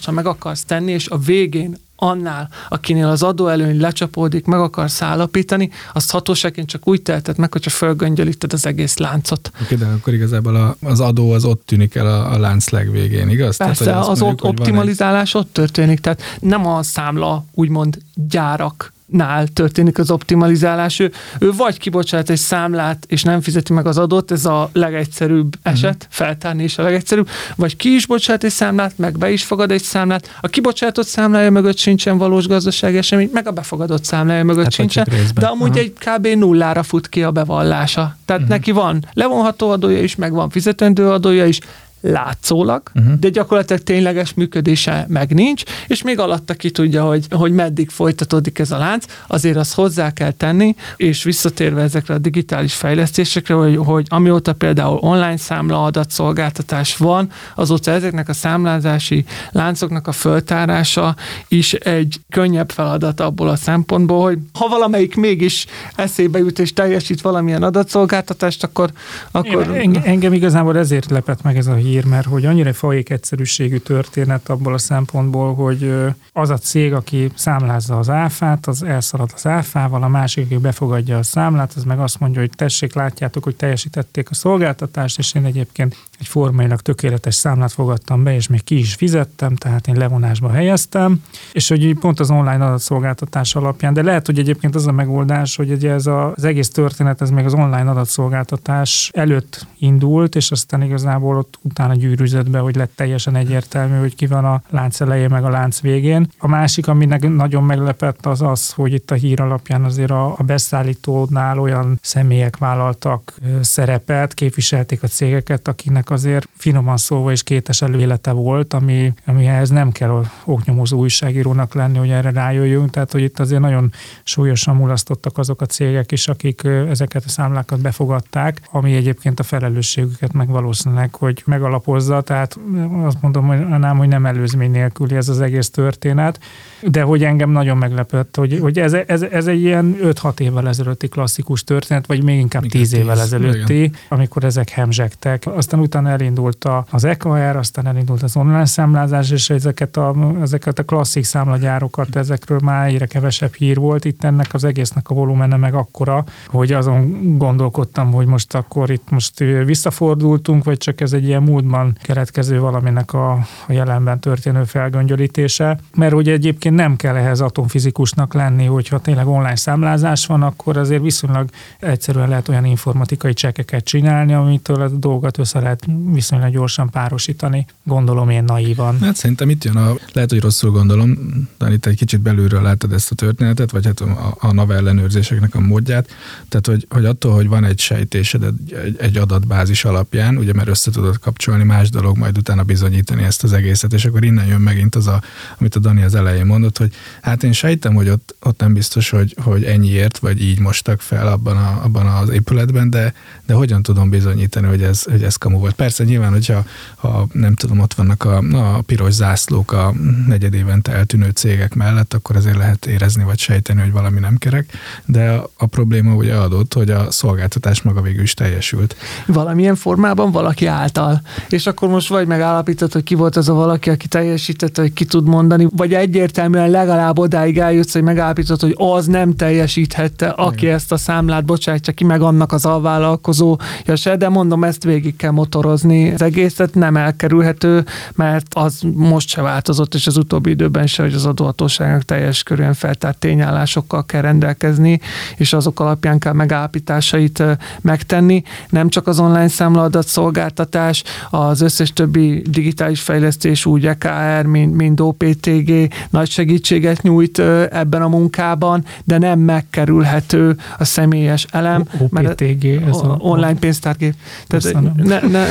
megállapítást, 0.00 0.04
ha 0.04 0.12
meg 0.12 0.26
akarsz 0.26 0.64
tenni, 0.64 0.92
és 0.92 1.08
a 1.08 1.18
végén 1.18 1.76
annál, 1.96 2.48
akinél 2.68 3.06
az 3.06 3.22
adóelőny 3.22 3.80
lecsapódik, 3.80 4.46
meg 4.46 4.60
akarsz 4.60 5.02
állapítani, 5.02 5.70
azt 5.92 6.10
hatóságként 6.10 6.68
csak 6.68 6.88
úgy 6.88 7.02
teheted 7.02 7.38
meg, 7.38 7.52
hogyha 7.52 7.70
fölgöngyölíted 7.70 8.52
az 8.52 8.66
egész 8.66 8.96
láncot. 8.96 9.50
Oké, 9.62 9.74
de 9.74 9.86
akkor 9.86 10.12
igazából 10.12 10.56
a, 10.56 10.76
az 10.82 11.00
adó 11.00 11.30
az 11.32 11.44
ott 11.44 11.62
tűnik 11.66 11.94
el 11.94 12.06
a, 12.06 12.32
a 12.32 12.38
lánc 12.38 12.68
legvégén, 12.68 13.28
igaz? 13.28 13.56
Persze, 13.56 13.84
tehát, 13.84 14.08
az 14.08 14.20
mondjuk, 14.20 14.44
ott 14.44 14.58
optimalizálás 14.58 15.34
egy... 15.34 15.40
ott 15.40 15.52
történik, 15.52 16.00
tehát 16.00 16.22
nem 16.40 16.66
a 16.66 16.82
számla 16.82 17.44
úgymond 17.54 17.98
gyárak 18.14 18.92
nál 19.10 19.48
történik 19.48 19.98
az 19.98 20.10
optimalizálás. 20.10 20.98
Ő, 20.98 21.12
ő 21.38 21.52
vagy 21.52 21.78
kibocsát 21.78 22.30
egy 22.30 22.38
számlát, 22.38 23.04
és 23.08 23.22
nem 23.22 23.40
fizeti 23.40 23.72
meg 23.72 23.86
az 23.86 23.98
adót, 23.98 24.30
ez 24.30 24.44
a 24.44 24.70
legegyszerűbb 24.72 25.56
eset, 25.62 25.94
uh-huh. 25.94 26.08
feltárni 26.08 26.62
is 26.62 26.78
a 26.78 26.82
legegyszerűbb, 26.82 27.28
vagy 27.56 27.76
ki 27.76 27.94
is 27.94 28.06
bocsát 28.06 28.44
egy 28.44 28.50
számlát, 28.50 28.98
meg 28.98 29.18
be 29.18 29.30
is 29.30 29.44
fogad 29.44 29.70
egy 29.70 29.82
számlát, 29.82 30.38
a 30.40 30.48
kibocsátott 30.48 31.06
számlája 31.06 31.50
mögött 31.50 31.76
sincsen 31.76 32.18
valós 32.18 32.46
gazdasági 32.46 32.96
esemény, 32.96 33.30
meg 33.32 33.46
a 33.46 33.50
befogadott 33.50 34.04
számlája 34.04 34.44
mögött 34.44 34.64
hát, 34.64 34.72
sincsen, 34.72 35.08
de 35.34 35.46
amúgy 35.46 35.68
uh-huh. 35.68 35.84
egy 35.84 35.92
kb. 35.92 36.26
nullára 36.26 36.82
fut 36.82 37.08
ki 37.08 37.22
a 37.22 37.30
bevallása. 37.30 38.16
Tehát 38.24 38.42
uh-huh. 38.42 38.56
neki 38.56 38.70
van 38.70 39.04
levonható 39.12 39.70
adója 39.70 40.02
is, 40.02 40.16
meg 40.16 40.32
van 40.32 40.50
fizetendő 40.50 41.10
adója 41.10 41.46
is, 41.46 41.60
látszólag, 42.00 42.82
uh-huh. 42.94 43.14
de 43.14 43.28
gyakorlatilag 43.28 43.82
tényleges 43.82 44.34
működése 44.34 45.06
meg 45.08 45.34
nincs, 45.34 45.62
és 45.86 46.02
még 46.02 46.18
alatta 46.18 46.54
ki 46.54 46.70
tudja, 46.70 47.04
hogy, 47.04 47.26
hogy 47.30 47.52
meddig 47.52 47.88
folytatódik 47.88 48.58
ez 48.58 48.70
a 48.70 48.78
lánc, 48.78 49.04
azért 49.26 49.56
azt 49.56 49.74
hozzá 49.74 50.12
kell 50.12 50.30
tenni, 50.30 50.74
és 50.96 51.22
visszatérve 51.22 51.82
ezekre 51.82 52.14
a 52.14 52.18
digitális 52.18 52.74
fejlesztésekre, 52.74 53.54
hogy, 53.54 53.76
hogy 53.76 54.06
amióta 54.08 54.52
például 54.52 54.98
online 55.00 55.36
számla 55.36 55.84
adatszolgáltatás 55.84 56.96
van, 56.96 57.30
azóta 57.54 57.90
ezeknek 57.90 58.28
a 58.28 58.32
számlázási 58.32 59.24
láncoknak 59.50 60.06
a 60.06 60.12
föltárása 60.12 61.16
is 61.48 61.72
egy 61.72 62.20
könnyebb 62.30 62.70
feladat 62.70 63.20
abból 63.20 63.48
a 63.48 63.56
szempontból, 63.56 64.22
hogy 64.22 64.38
ha 64.52 64.68
valamelyik 64.68 65.16
mégis 65.16 65.66
eszébe 65.96 66.38
jut 66.38 66.58
és 66.58 66.72
teljesít 66.72 67.20
valamilyen 67.20 67.62
adatszolgáltatást, 67.62 68.64
akkor... 68.64 68.90
akkor... 69.30 69.80
Engem 70.04 70.32
igazából 70.32 70.78
ezért 70.78 71.10
lepett 71.10 71.42
meg 71.42 71.56
ez 71.56 71.66
a 71.66 71.74
hír, 71.74 71.89
hír, 71.90 72.04
mert 72.04 72.26
hogy 72.26 72.46
annyira 72.46 72.72
folyik 72.72 73.10
egyszerűségű 73.10 73.76
történet 73.76 74.48
abból 74.48 74.74
a 74.74 74.78
szempontból, 74.78 75.54
hogy 75.54 75.94
az 76.32 76.50
a 76.50 76.58
cég, 76.58 76.92
aki 76.92 77.30
számlázza 77.34 77.98
az 77.98 78.10
áfát, 78.10 78.66
az 78.66 78.82
elszalad 78.82 79.30
az 79.34 79.46
áfával, 79.46 80.02
a 80.02 80.08
másik, 80.08 80.44
aki 80.44 80.56
befogadja 80.56 81.18
a 81.18 81.22
számlát, 81.22 81.72
az 81.76 81.84
meg 81.84 82.00
azt 82.00 82.20
mondja, 82.20 82.40
hogy 82.40 82.50
tessék, 82.56 82.94
látjátok, 82.94 83.44
hogy 83.44 83.56
teljesítették 83.56 84.30
a 84.30 84.34
szolgáltatást, 84.34 85.18
és 85.18 85.34
én 85.34 85.44
egyébként 85.44 85.96
egy 86.20 86.26
formailag 86.26 86.80
tökéletes 86.80 87.34
számlát 87.34 87.72
fogadtam 87.72 88.22
be, 88.22 88.34
és 88.34 88.48
még 88.48 88.64
ki 88.64 88.78
is 88.78 88.94
fizettem, 88.94 89.54
tehát 89.54 89.86
én 89.86 89.96
levonásba 89.96 90.50
helyeztem, 90.50 91.22
és 91.52 91.68
hogy 91.68 91.94
pont 91.94 92.20
az 92.20 92.30
online 92.30 92.64
adatszolgáltatás 92.64 93.54
alapján, 93.54 93.92
de 93.94 94.02
lehet, 94.02 94.26
hogy 94.26 94.38
egyébként 94.38 94.74
az 94.74 94.86
a 94.86 94.92
megoldás, 94.92 95.56
hogy 95.56 95.70
ugye 95.70 95.92
ez 95.92 96.06
a, 96.06 96.32
az 96.36 96.44
egész 96.44 96.70
történet, 96.70 97.20
ez 97.20 97.30
még 97.30 97.44
az 97.44 97.54
online 97.54 97.90
adatszolgáltatás 97.90 99.10
előtt 99.14 99.66
indult, 99.78 100.34
és 100.34 100.50
aztán 100.50 100.82
igazából 100.82 101.36
ott 101.36 101.58
utána 101.62 101.94
gyűrűzött 101.94 102.50
be, 102.50 102.58
hogy 102.58 102.76
lett 102.76 102.92
teljesen 102.96 103.36
egyértelmű, 103.36 103.98
hogy 103.98 104.14
ki 104.14 104.26
van 104.26 104.44
a 104.44 104.62
lánc 104.70 105.00
elején, 105.00 105.28
meg 105.30 105.44
a 105.44 105.50
lánc 105.50 105.80
végén. 105.80 106.30
A 106.38 106.48
másik, 106.48 106.88
ami 106.88 107.04
nagyon 107.20 107.64
meglepett, 107.64 108.26
az 108.26 108.42
az, 108.42 108.72
hogy 108.72 108.92
itt 108.92 109.10
a 109.10 109.14
hír 109.14 109.40
alapján 109.40 109.84
azért 109.84 110.10
a, 110.10 110.34
a 110.38 110.42
beszállítónál 110.42 111.58
olyan 111.58 111.98
személyek 112.02 112.56
vállaltak 112.56 113.34
szerepet, 113.60 114.34
képviselték 114.34 115.02
a 115.02 115.06
cégeket, 115.06 115.68
akinek 115.68 116.09
azért 116.10 116.48
finoman 116.56 116.96
szólva 116.96 117.32
is 117.32 117.42
kétes 117.42 117.82
előélete 117.82 118.30
volt, 118.30 118.74
ami, 118.74 119.12
amihez 119.26 119.70
nem 119.70 119.92
kell 119.92 120.24
oknyomozó 120.44 120.98
újságírónak 120.98 121.74
lenni, 121.74 121.98
hogy 121.98 122.10
erre 122.10 122.30
rájöjjünk. 122.30 122.90
Tehát, 122.90 123.12
hogy 123.12 123.22
itt 123.22 123.38
azért 123.38 123.60
nagyon 123.60 123.92
súlyosan 124.22 124.76
mulasztottak 124.76 125.38
azok 125.38 125.60
a 125.60 125.66
cégek 125.66 126.12
is, 126.12 126.28
akik 126.28 126.62
ezeket 126.88 127.24
a 127.24 127.28
számlákat 127.28 127.80
befogadták, 127.80 128.60
ami 128.70 128.94
egyébként 128.94 129.40
a 129.40 129.42
felelősségüket 129.42 130.32
meg 130.32 130.48
valószínűleg, 130.48 131.14
hogy 131.14 131.42
megalapozza, 131.46 132.20
tehát 132.20 132.58
azt 133.04 133.22
mondom, 133.22 133.46
hogy 133.46 133.66
nem, 133.66 133.96
hogy 133.96 134.08
nem 134.08 134.26
előzmény 134.26 134.70
nélküli 134.70 135.16
ez 135.16 135.28
az 135.28 135.40
egész 135.40 135.70
történet, 135.70 136.40
de 136.82 137.02
hogy 137.02 137.24
engem 137.24 137.50
nagyon 137.50 137.76
meglepett, 137.76 138.36
hogy, 138.36 138.58
hogy 138.60 138.78
ez, 138.78 138.92
ez, 138.92 139.22
ez 139.22 139.46
egy 139.46 139.60
ilyen 139.60 139.96
5-6 140.02 140.40
évvel 140.40 140.68
ezelőtti 140.68 141.08
klasszikus 141.08 141.64
történet, 141.64 142.06
vagy 142.06 142.22
még 142.22 142.38
inkább 142.38 142.62
10 142.62 142.92
évvel 142.92 143.20
ezelőtti, 143.20 143.78
igen. 143.82 143.94
amikor 144.08 144.44
ezek 144.44 144.68
hemzsegtek. 144.68 145.46
Aztán 145.46 145.80
utána 145.80 145.99
elindult 146.06 146.68
az 146.90 147.04
EKR, 147.04 147.56
aztán 147.56 147.86
elindult 147.86 148.22
az 148.22 148.36
online 148.36 148.64
számlázás, 148.64 149.30
és 149.30 149.50
ezeket 149.50 149.96
a, 149.96 150.14
ezeket 150.40 150.78
a 150.78 150.82
klasszik 150.82 151.24
számlagyárokat, 151.24 152.16
ezekről 152.16 152.58
már 152.62 152.86
egyre 152.86 153.06
kevesebb 153.06 153.54
hír 153.54 153.76
volt. 153.76 154.04
Itt 154.04 154.24
ennek 154.24 154.54
az 154.54 154.64
egésznek 154.64 155.10
a 155.10 155.14
volumene 155.14 155.56
meg 155.56 155.74
akkora, 155.74 156.24
hogy 156.46 156.72
azon 156.72 157.18
gondolkodtam, 157.38 158.12
hogy 158.12 158.26
most 158.26 158.54
akkor 158.54 158.90
itt 158.90 159.10
most 159.10 159.38
visszafordultunk, 159.64 160.64
vagy 160.64 160.76
csak 160.76 161.00
ez 161.00 161.12
egy 161.12 161.24
ilyen 161.24 161.42
múltban 161.42 161.96
keretkező 162.02 162.60
valaminek 162.60 163.12
a, 163.12 163.32
a 163.66 163.72
jelenben 163.72 164.20
történő 164.20 164.64
felgöngyölítése. 164.64 165.78
Mert 165.94 166.12
ugye 166.12 166.32
egyébként 166.32 166.74
nem 166.74 166.96
kell 166.96 167.16
ehhez 167.16 167.40
atomfizikusnak 167.40 168.34
lenni, 168.34 168.64
hogyha 168.64 168.98
tényleg 168.98 169.26
online 169.26 169.56
számlázás 169.56 170.26
van, 170.26 170.42
akkor 170.42 170.76
azért 170.76 171.02
viszonylag 171.02 171.48
egyszerűen 171.78 172.28
lehet 172.28 172.48
olyan 172.48 172.64
informatikai 172.64 173.32
csekeket 173.32 173.84
csinálni, 173.84 174.34
amitől 174.34 174.80
a 174.80 174.88
dolgot 174.88 175.38
össze 175.38 175.60
lehet 175.60 175.86
viszonylag 176.12 176.52
gyorsan 176.52 176.90
párosítani. 176.90 177.66
Gondolom 177.84 178.30
én 178.30 178.44
naívan. 178.44 179.00
Hát 179.00 179.16
szerintem 179.16 179.50
itt 179.50 179.64
jön 179.64 179.76
a, 179.76 179.94
lehet, 180.12 180.30
hogy 180.30 180.40
rosszul 180.40 180.70
gondolom, 180.70 181.18
de 181.58 181.72
itt 181.72 181.86
egy 181.86 181.96
kicsit 181.96 182.20
belülről 182.20 182.62
látod 182.62 182.92
ezt 182.92 183.10
a 183.10 183.14
történetet, 183.14 183.70
vagy 183.70 183.86
hát 183.86 184.00
a, 184.00 184.36
a 184.38 184.52
NAV 184.52 184.70
ellenőrzéseknek 184.70 185.54
a 185.54 185.60
módját. 185.60 186.08
Tehát, 186.48 186.66
hogy, 186.66 186.86
hogy 186.90 187.04
attól, 187.04 187.34
hogy 187.34 187.48
van 187.48 187.64
egy 187.64 187.78
sejtésed 187.78 188.42
egy, 188.42 188.96
egy 188.98 189.16
adatbázis 189.16 189.84
alapján, 189.84 190.36
ugye 190.36 190.52
mert 190.52 190.68
össze 190.68 190.90
tudod 190.90 191.18
kapcsolni, 191.18 191.64
más 191.64 191.90
dolog 191.90 192.16
majd 192.16 192.38
utána 192.38 192.62
bizonyítani 192.62 193.22
ezt 193.22 193.44
az 193.44 193.52
egészet, 193.52 193.92
és 193.92 194.04
akkor 194.04 194.24
innen 194.24 194.46
jön 194.46 194.60
megint 194.60 194.94
az, 194.94 195.06
a, 195.06 195.22
amit 195.58 195.74
a 195.74 195.78
Dani 195.78 196.02
az 196.02 196.14
elején 196.14 196.46
mondott, 196.46 196.78
hogy 196.78 196.92
hát 197.22 197.42
én 197.42 197.52
sejtem, 197.52 197.94
hogy 197.94 198.08
ott, 198.08 198.36
ott 198.40 198.60
nem 198.60 198.72
biztos, 198.72 199.10
hogy, 199.10 199.36
hogy 199.42 199.64
ennyiért, 199.64 200.18
vagy 200.18 200.42
így 200.42 200.58
mostak 200.58 201.00
fel 201.00 201.28
abban, 201.28 201.56
a, 201.56 201.84
abban 201.84 202.06
az 202.06 202.28
épületben, 202.28 202.90
de, 202.90 203.14
de 203.46 203.54
hogyan 203.54 203.82
tudom 203.82 204.10
bizonyítani, 204.10 204.66
hogy 204.66 204.82
ez, 204.82 205.02
hogy 205.02 205.22
ez 205.22 205.36
kamu 205.36 205.58
volt. 205.70 205.90
Persze 205.90 206.04
nyilván, 206.04 206.32
hogyha 206.32 206.64
ha 206.96 207.26
nem 207.32 207.54
tudom, 207.54 207.80
ott 207.80 207.94
vannak 207.94 208.24
a, 208.24 208.36
a 208.76 208.80
piros 208.80 209.12
zászlók 209.12 209.72
a 209.72 209.94
negyed 210.26 210.54
évente 210.54 210.92
eltűnő 210.92 211.30
cégek 211.30 211.74
mellett, 211.74 212.14
akkor 212.14 212.36
azért 212.36 212.56
lehet 212.56 212.86
érezni 212.86 213.24
vagy 213.24 213.38
sejteni, 213.38 213.80
hogy 213.80 213.92
valami 213.92 214.20
nem 214.20 214.36
kerek, 214.36 214.72
de 215.04 215.30
a, 215.30 215.50
a 215.56 215.66
probléma 215.66 216.14
ugye 216.14 216.34
adott, 216.34 216.74
hogy 216.74 216.90
a 216.90 217.10
szolgáltatás 217.10 217.82
maga 217.82 218.00
végül 218.00 218.22
is 218.22 218.34
teljesült. 218.34 218.96
Valamilyen 219.26 219.74
formában 219.74 220.30
valaki 220.30 220.66
által. 220.66 221.22
És 221.48 221.66
akkor 221.66 221.88
most 221.88 222.08
vagy 222.08 222.26
megállapított, 222.26 222.92
hogy 222.92 223.02
ki 223.02 223.14
volt 223.14 223.36
az 223.36 223.48
a 223.48 223.54
valaki, 223.54 223.90
aki 223.90 224.08
teljesítette, 224.08 224.80
hogy 224.80 224.92
ki 224.92 225.04
tud 225.04 225.26
mondani, 225.26 225.66
vagy 225.76 225.94
egyértelműen 225.94 226.70
legalább 226.70 227.18
odáig 227.18 227.58
eljutsz, 227.58 227.92
hogy 227.92 228.02
megállapított, 228.02 228.60
hogy 228.60 228.74
az 228.76 229.06
nem 229.06 229.36
teljesíthette, 229.36 230.28
aki 230.28 230.64
Igen. 230.64 230.74
ezt 230.74 230.92
a 230.92 230.96
számlát 230.96 231.44
bocsátja 231.44 231.92
ki, 231.92 232.04
meg 232.04 232.20
annak 232.20 232.52
az 232.52 232.64
alvállalkozója 232.64 233.96
se, 233.96 234.16
de 234.16 234.28
mondom, 234.28 234.64
ezt 234.64 234.84
végig 234.84 235.16
kell 235.16 235.30
motorozni. 235.60 236.12
Az 236.12 236.22
egészet 236.22 236.74
nem 236.74 236.96
elkerülhető, 236.96 237.84
mert 238.14 238.46
az 238.54 238.80
most 238.94 239.28
se 239.28 239.42
változott, 239.42 239.94
és 239.94 240.06
az 240.06 240.16
utóbbi 240.16 240.50
időben 240.50 240.86
se, 240.86 241.02
hogy 241.02 241.14
az 241.14 241.26
adóhatóságnak 241.26 242.02
teljes 242.02 242.42
körűen 242.42 242.74
feltárt 242.74 243.18
tényállásokkal 243.18 244.06
kell 244.06 244.20
rendelkezni, 244.20 245.00
és 245.36 245.52
azok 245.52 245.80
alapján 245.80 246.18
kell 246.18 246.32
megállapításait 246.32 247.42
megtenni. 247.80 248.42
Nem 248.68 248.88
csak 248.88 249.06
az 249.06 249.18
online 249.18 249.48
számlaadat 249.48 250.06
szolgáltatás, 250.06 251.02
az 251.30 251.60
összes 251.60 251.92
többi 251.92 252.42
digitális 252.50 253.00
fejlesztés, 253.00 253.66
úgy 253.66 253.86
EKR, 253.86 254.44
mint, 254.46 254.74
mint 254.74 255.00
OPTG 255.00 255.92
nagy 256.10 256.30
segítséget 256.30 257.02
nyújt 257.02 257.38
ebben 257.70 258.02
a 258.02 258.08
munkában, 258.08 258.84
de 259.04 259.18
nem 259.18 259.38
megkerülhető 259.38 260.56
a 260.78 260.84
személyes 260.84 261.46
elem. 261.50 261.84
OPTG, 261.98 262.64
ez 262.64 262.96
a, 262.96 263.16
online 263.18 263.58
pénztárgép. 263.58 264.14
Tehát 264.46 264.96
ne, 264.96 265.20
ne, 265.20 265.49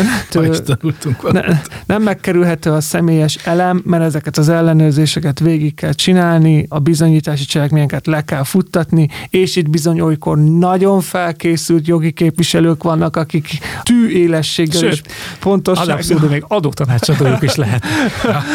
ne, 1.31 1.41
nem 1.85 2.01
megkerülhető 2.01 2.71
a 2.71 2.81
személyes 2.81 3.35
elem, 3.35 3.81
mert 3.85 4.03
ezeket 4.03 4.37
az 4.37 4.49
ellenőrzéseket 4.49 5.39
végig 5.39 5.75
kell 5.75 5.93
csinálni, 5.93 6.65
a 6.69 6.79
bizonyítási 6.79 7.45
cselekményeket 7.45 8.07
le 8.07 8.23
kell 8.23 8.43
futtatni, 8.43 9.07
és 9.29 9.55
itt 9.55 9.69
bizony 9.69 9.99
olykor 9.99 10.37
nagyon 10.37 11.01
felkészült 11.01 11.87
jogi 11.87 12.11
képviselők 12.11 12.83
vannak, 12.83 13.15
akik 13.15 13.47
tű 13.83 14.09
élességgel 14.09 14.81
Sőt, 14.81 14.91
és 14.91 15.01
pontossággal. 15.39 16.29
még 16.29 16.43
adótanácsadójuk 16.47 17.41
is 17.41 17.55
lehet. 17.55 17.83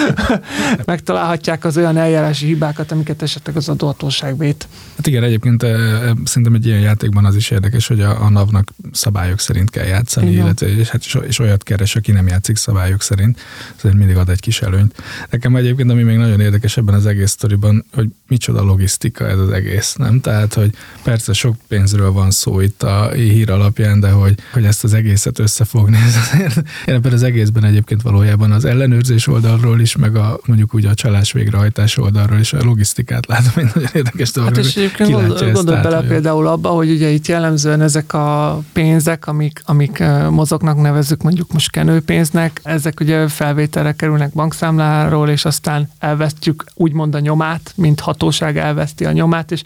Megtalálhatják 0.85 1.65
az 1.65 1.77
olyan 1.77 1.97
eljárási 1.97 2.47
hibákat, 2.47 2.93
amiket 2.93 3.23
esetleg 3.23 3.57
az 3.57 3.69
adóhatóság 3.69 4.39
vét. 4.39 4.69
Hát 4.97 5.07
igen, 5.07 5.23
egyébként 5.23 5.63
szerintem 6.25 6.55
egy 6.55 6.67
ilyen 6.67 6.81
játékban 6.81 7.25
az 7.25 7.37
is 7.37 7.51
érdekes, 7.51 7.87
hogy 7.87 8.01
a, 8.01 8.23
a 8.23 8.29
NAV-nak 8.29 8.69
szabályok 8.93 9.41
szerint 9.41 9.71
kell 9.71 9.87
játszani, 9.87 10.31
igen. 10.31 10.45
illetve 10.45 10.67
és, 10.77 10.89
hát, 10.89 11.03
és 11.35 11.41
olyat 11.41 11.63
keres, 11.63 11.97
aki 11.97 12.13
nem 12.13 12.27
játszik 12.27 12.57
szabályok 12.57 13.03
szerint, 13.03 13.41
ezért 13.77 13.95
mindig 13.95 14.17
ad 14.17 14.29
egy 14.29 14.41
kis 14.41 14.63
előnyt. 14.63 15.03
Nekem 15.31 15.57
egyébként, 15.57 15.91
ami 15.91 16.03
még 16.03 16.17
nagyon 16.17 16.41
érdekes 16.41 16.77
ebben 16.77 16.95
az 16.95 17.07
egész 17.07 17.31
sztoriban, 17.31 17.85
hogy 17.93 18.09
micsoda 18.29 18.63
logisztika 18.63 19.27
ez 19.27 19.39
az 19.39 19.51
egész, 19.51 19.95
nem? 19.95 20.21
Tehát, 20.21 20.55
hogy 20.55 20.71
persze 21.03 21.33
sok 21.33 21.57
pénzről 21.69 22.13
van 22.13 22.31
szó 22.31 22.61
itt 22.61 22.83
a 22.83 23.11
hír 23.11 23.51
alapján, 23.51 24.01
de 24.01 24.11
hogy, 24.11 24.35
hogy 24.53 24.65
ezt 24.65 24.85
az 24.85 24.95
egészet 24.95 25.39
összefogni, 25.39 25.97
ez 25.97 26.17
azért, 26.17 26.63
ebben 26.87 27.13
az 27.13 27.23
egészben 27.23 27.65
egyébként 27.65 28.03
valójában 28.03 28.53
az 28.53 28.65
ellenőrzés 28.65 29.27
oldalról 29.27 29.81
is, 29.81 29.97
meg 29.97 30.17
a 30.17 30.41
mondjuk 30.47 30.75
úgy 30.75 30.87
a 30.87 30.95
csalás 30.95 31.33
végrehajtás 31.33 31.97
oldalról 31.97 32.39
is 32.39 32.53
a 32.53 32.65
logisztikát 32.65 33.27
látom, 33.27 33.53
hogy 33.55 33.71
nagyon 33.75 33.91
érdekes 33.93 34.31
dolog. 34.31 34.55
Hát 34.55 34.65
és 34.65 34.77
egyébként 34.77 35.11
gondol, 35.11 35.53
gondol 35.53 35.81
bele 35.81 36.01
például 36.01 36.47
abba, 36.47 36.69
hogy 36.69 36.91
ugye 36.91 37.09
itt 37.09 37.27
jellemzően 37.27 37.81
ezek 37.81 38.13
a 38.13 38.61
pénzek, 38.73 39.27
amik, 39.27 39.63
amik 39.65 40.03
mozognak, 40.31 40.81
nevezzük 40.81 41.23
mondjuk 41.25 41.53
most 41.53 41.71
kenőpénznek, 41.71 42.61
ezek 42.63 43.01
ugye 43.01 43.29
felvételre 43.29 43.93
kerülnek 43.93 44.33
bankszámláról, 44.33 45.29
és 45.29 45.45
aztán 45.45 45.89
elvesztjük 45.99 46.65
úgymond 46.75 47.15
a 47.15 47.19
nyomát, 47.19 47.73
mint 47.77 48.01
hatóság 48.01 48.59
elveszti 48.59 49.05
a 49.05 49.13
nyomát, 49.13 49.53
és 49.53 49.63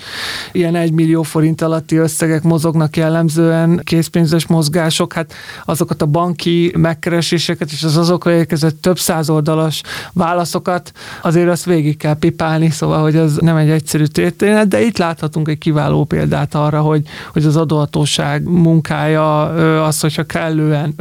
ilyen 0.53 0.75
egy 0.75 0.93
millió 0.93 1.23
forint 1.23 1.61
alatti 1.61 1.97
összegek 1.97 2.43
mozognak 2.43 2.97
jellemzően, 2.97 3.81
készpénzes 3.85 4.47
mozgások, 4.47 5.13
hát 5.13 5.33
azokat 5.65 6.03
a 6.03 6.07
banki 6.07 6.73
megkereséseket 6.77 7.73
és 7.73 7.83
az 7.83 7.97
azokra 7.97 8.33
érkezett 8.33 8.81
több 8.81 8.99
száz 8.99 9.31
oldalas 9.31 9.83
válaszokat 10.13 10.93
azért 11.23 11.49
azt 11.49 11.65
végig 11.65 11.97
kell 11.97 12.15
pipálni, 12.15 12.71
szóval, 12.71 13.03
hogy 13.03 13.17
ez 13.17 13.37
nem 13.37 13.57
egy 13.57 13.71
egyszerű 13.71 14.05
történet, 14.05 14.69
de 14.69 14.83
itt 14.83 14.99
láthatunk 14.99 15.49
egy 15.49 15.59
kiváló 15.59 16.05
példát 16.05 16.55
arra, 16.55 16.81
hogy, 16.81 17.03
hogy 17.33 17.45
az 17.45 17.57
adóhatóság 17.57 18.43
munkája 18.43 19.43
az, 19.85 20.01
hogyha 20.01 20.25
kellően 20.25 20.95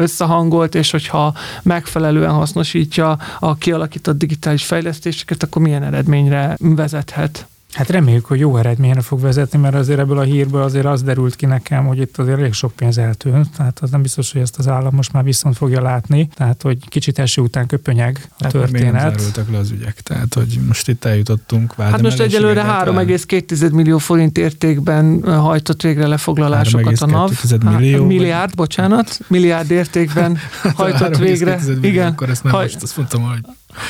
összehangolt, 0.47 0.75
és 0.75 0.91
hogyha 0.91 1.33
megfelelően 1.63 2.31
hasznosítja 2.33 3.17
a 3.39 3.55
kialakított 3.55 4.17
digitális 4.17 4.65
fejlesztéseket, 4.65 5.43
akkor 5.43 5.61
milyen 5.61 5.83
eredményre 5.83 6.55
vezethet. 6.59 7.47
Hát 7.73 7.89
reméljük, 7.89 8.25
hogy 8.25 8.39
jó 8.39 8.57
eredményre 8.57 9.01
fog 9.01 9.21
vezetni, 9.21 9.59
mert 9.59 9.75
azért 9.75 9.99
ebből 9.99 10.17
a 10.17 10.21
hírből 10.21 10.61
azért 10.61 10.85
az 10.85 11.03
derült 11.03 11.35
ki 11.35 11.45
nekem, 11.45 11.85
hogy 11.85 11.97
itt 11.97 12.17
azért 12.17 12.37
elég 12.37 12.53
sok 12.53 12.71
pénz 12.75 12.97
eltűnt, 12.97 13.55
tehát 13.57 13.79
az 13.79 13.89
nem 13.89 14.01
biztos, 14.01 14.31
hogy 14.31 14.41
ezt 14.41 14.57
az 14.57 14.67
állam 14.67 14.95
most 14.95 15.13
már 15.13 15.23
viszont 15.23 15.57
fogja 15.57 15.81
látni, 15.81 16.29
tehát 16.35 16.61
hogy 16.61 16.89
kicsit 16.89 17.19
eső 17.19 17.41
után 17.41 17.65
köpönyeg 17.65 18.29
a 18.29 18.43
hát 18.43 18.51
történet. 18.51 18.81
Még 18.81 18.91
nem 18.91 19.09
zárultak 19.09 19.51
le 19.51 19.57
az 19.57 19.71
ügyek, 19.71 20.01
tehát 20.01 20.33
hogy 20.33 20.59
most 20.67 20.87
itt 20.87 21.05
eljutottunk. 21.05 21.73
Hát 21.73 22.01
most 22.01 22.19
egyelőre 22.19 22.63
3,2 22.63 23.71
millió 23.71 23.97
forint 23.97 24.37
értékben 24.37 25.21
hajtott 25.23 25.81
végre 25.81 26.07
lefoglalásokat 26.07 27.01
a 27.01 27.05
NAV. 27.05 27.31
Millió, 27.63 28.05
milliárd, 28.05 28.55
bocsánat, 28.55 29.19
milliárd 29.27 29.71
értékben 29.71 30.37
hajtott 30.75 31.17
végre. 31.17 31.59
Millió, 31.65 31.79
igen, 31.81 32.07
akkor 32.07 32.29
ezt 32.29 32.43
már 32.43 32.53
haj, 32.53 32.63
most 32.63 32.83
azt 32.83 32.97
mondtam, 32.97 33.21
hogy 33.21 33.39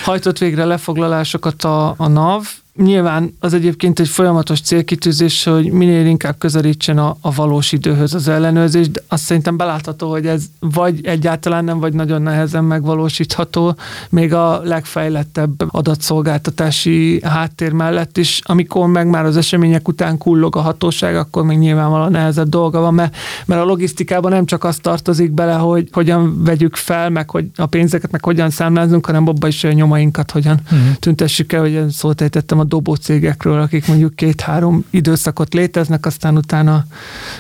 hajtott 0.04 0.38
végre 0.38 0.66
lefoglalásokat 0.66 1.64
a, 1.64 1.94
a 1.98 2.08
NAV, 2.08 2.44
Nyilván 2.84 3.36
az 3.40 3.54
egyébként 3.54 4.00
egy 4.00 4.08
folyamatos 4.08 4.62
célkitűzés, 4.62 5.44
hogy 5.44 5.72
minél 5.72 6.06
inkább 6.06 6.38
közelítsen 6.38 6.98
a, 6.98 7.18
a 7.22 7.34
valós 7.34 7.72
időhöz 7.72 8.14
az 8.14 8.28
ellenőrzés, 8.28 8.90
de 8.90 9.02
azt 9.08 9.24
szerintem 9.24 9.58
belátható, 9.58 10.10
hogy 10.10 10.28
ez 10.28 10.44
vagy 10.60 11.06
egyáltalán 11.06 11.64
nem, 11.64 11.80
vagy 11.80 11.94
nagyon 11.94 12.22
nehezen 12.22 12.64
megvalósítható, 12.64 13.76
még 14.10 14.34
a 14.34 14.62
legfejlettebb 14.64 15.64
adatszolgáltatási 15.68 17.20
háttér 17.24 17.72
mellett 17.72 18.18
is, 18.18 18.42
amikor 18.44 18.88
meg 18.88 19.08
már 19.08 19.26
az 19.26 19.38
események 19.38 19.88
után 19.88 20.18
kullog 20.18 20.56
a 20.56 20.62
hatóság, 20.62 21.16
akkor 21.16 21.44
még 21.44 21.58
nyilvánvalóan 21.58 22.12
nehezebb 22.12 22.50
dolga 22.50 22.80
van, 22.80 22.94
mert, 22.94 23.16
mert 23.46 23.62
a 23.62 23.66
logisztikában 23.66 24.32
nem 24.32 24.46
csak 24.46 24.64
az 24.64 24.78
tartozik 24.78 25.32
bele, 25.32 25.54
hogy 25.54 25.90
hogyan 25.92 26.44
vegyük 26.44 26.76
fel, 26.76 27.10
meg 27.10 27.30
hogy 27.30 27.46
a 27.56 27.66
pénzeket, 27.66 28.12
meg 28.12 28.24
hogyan 28.24 28.50
számlázunk, 28.50 29.06
hanem 29.06 29.28
abban 29.28 29.50
is 29.50 29.64
a 29.64 29.72
nyomainkat 29.78 30.32
hogyan 30.32 30.60
hmm. 30.68 30.96
tüntessük 31.00 31.54
el, 31.54 31.62
hogy 31.62 31.90
szólt 31.90 32.22
a 32.48 32.64
dobócégekről, 32.64 33.62
akik 33.62 33.88
mondjuk 33.88 34.16
két-három 34.16 34.86
időszakot 34.90 35.54
léteznek, 35.54 36.06
aztán 36.06 36.38
utána 36.38 36.86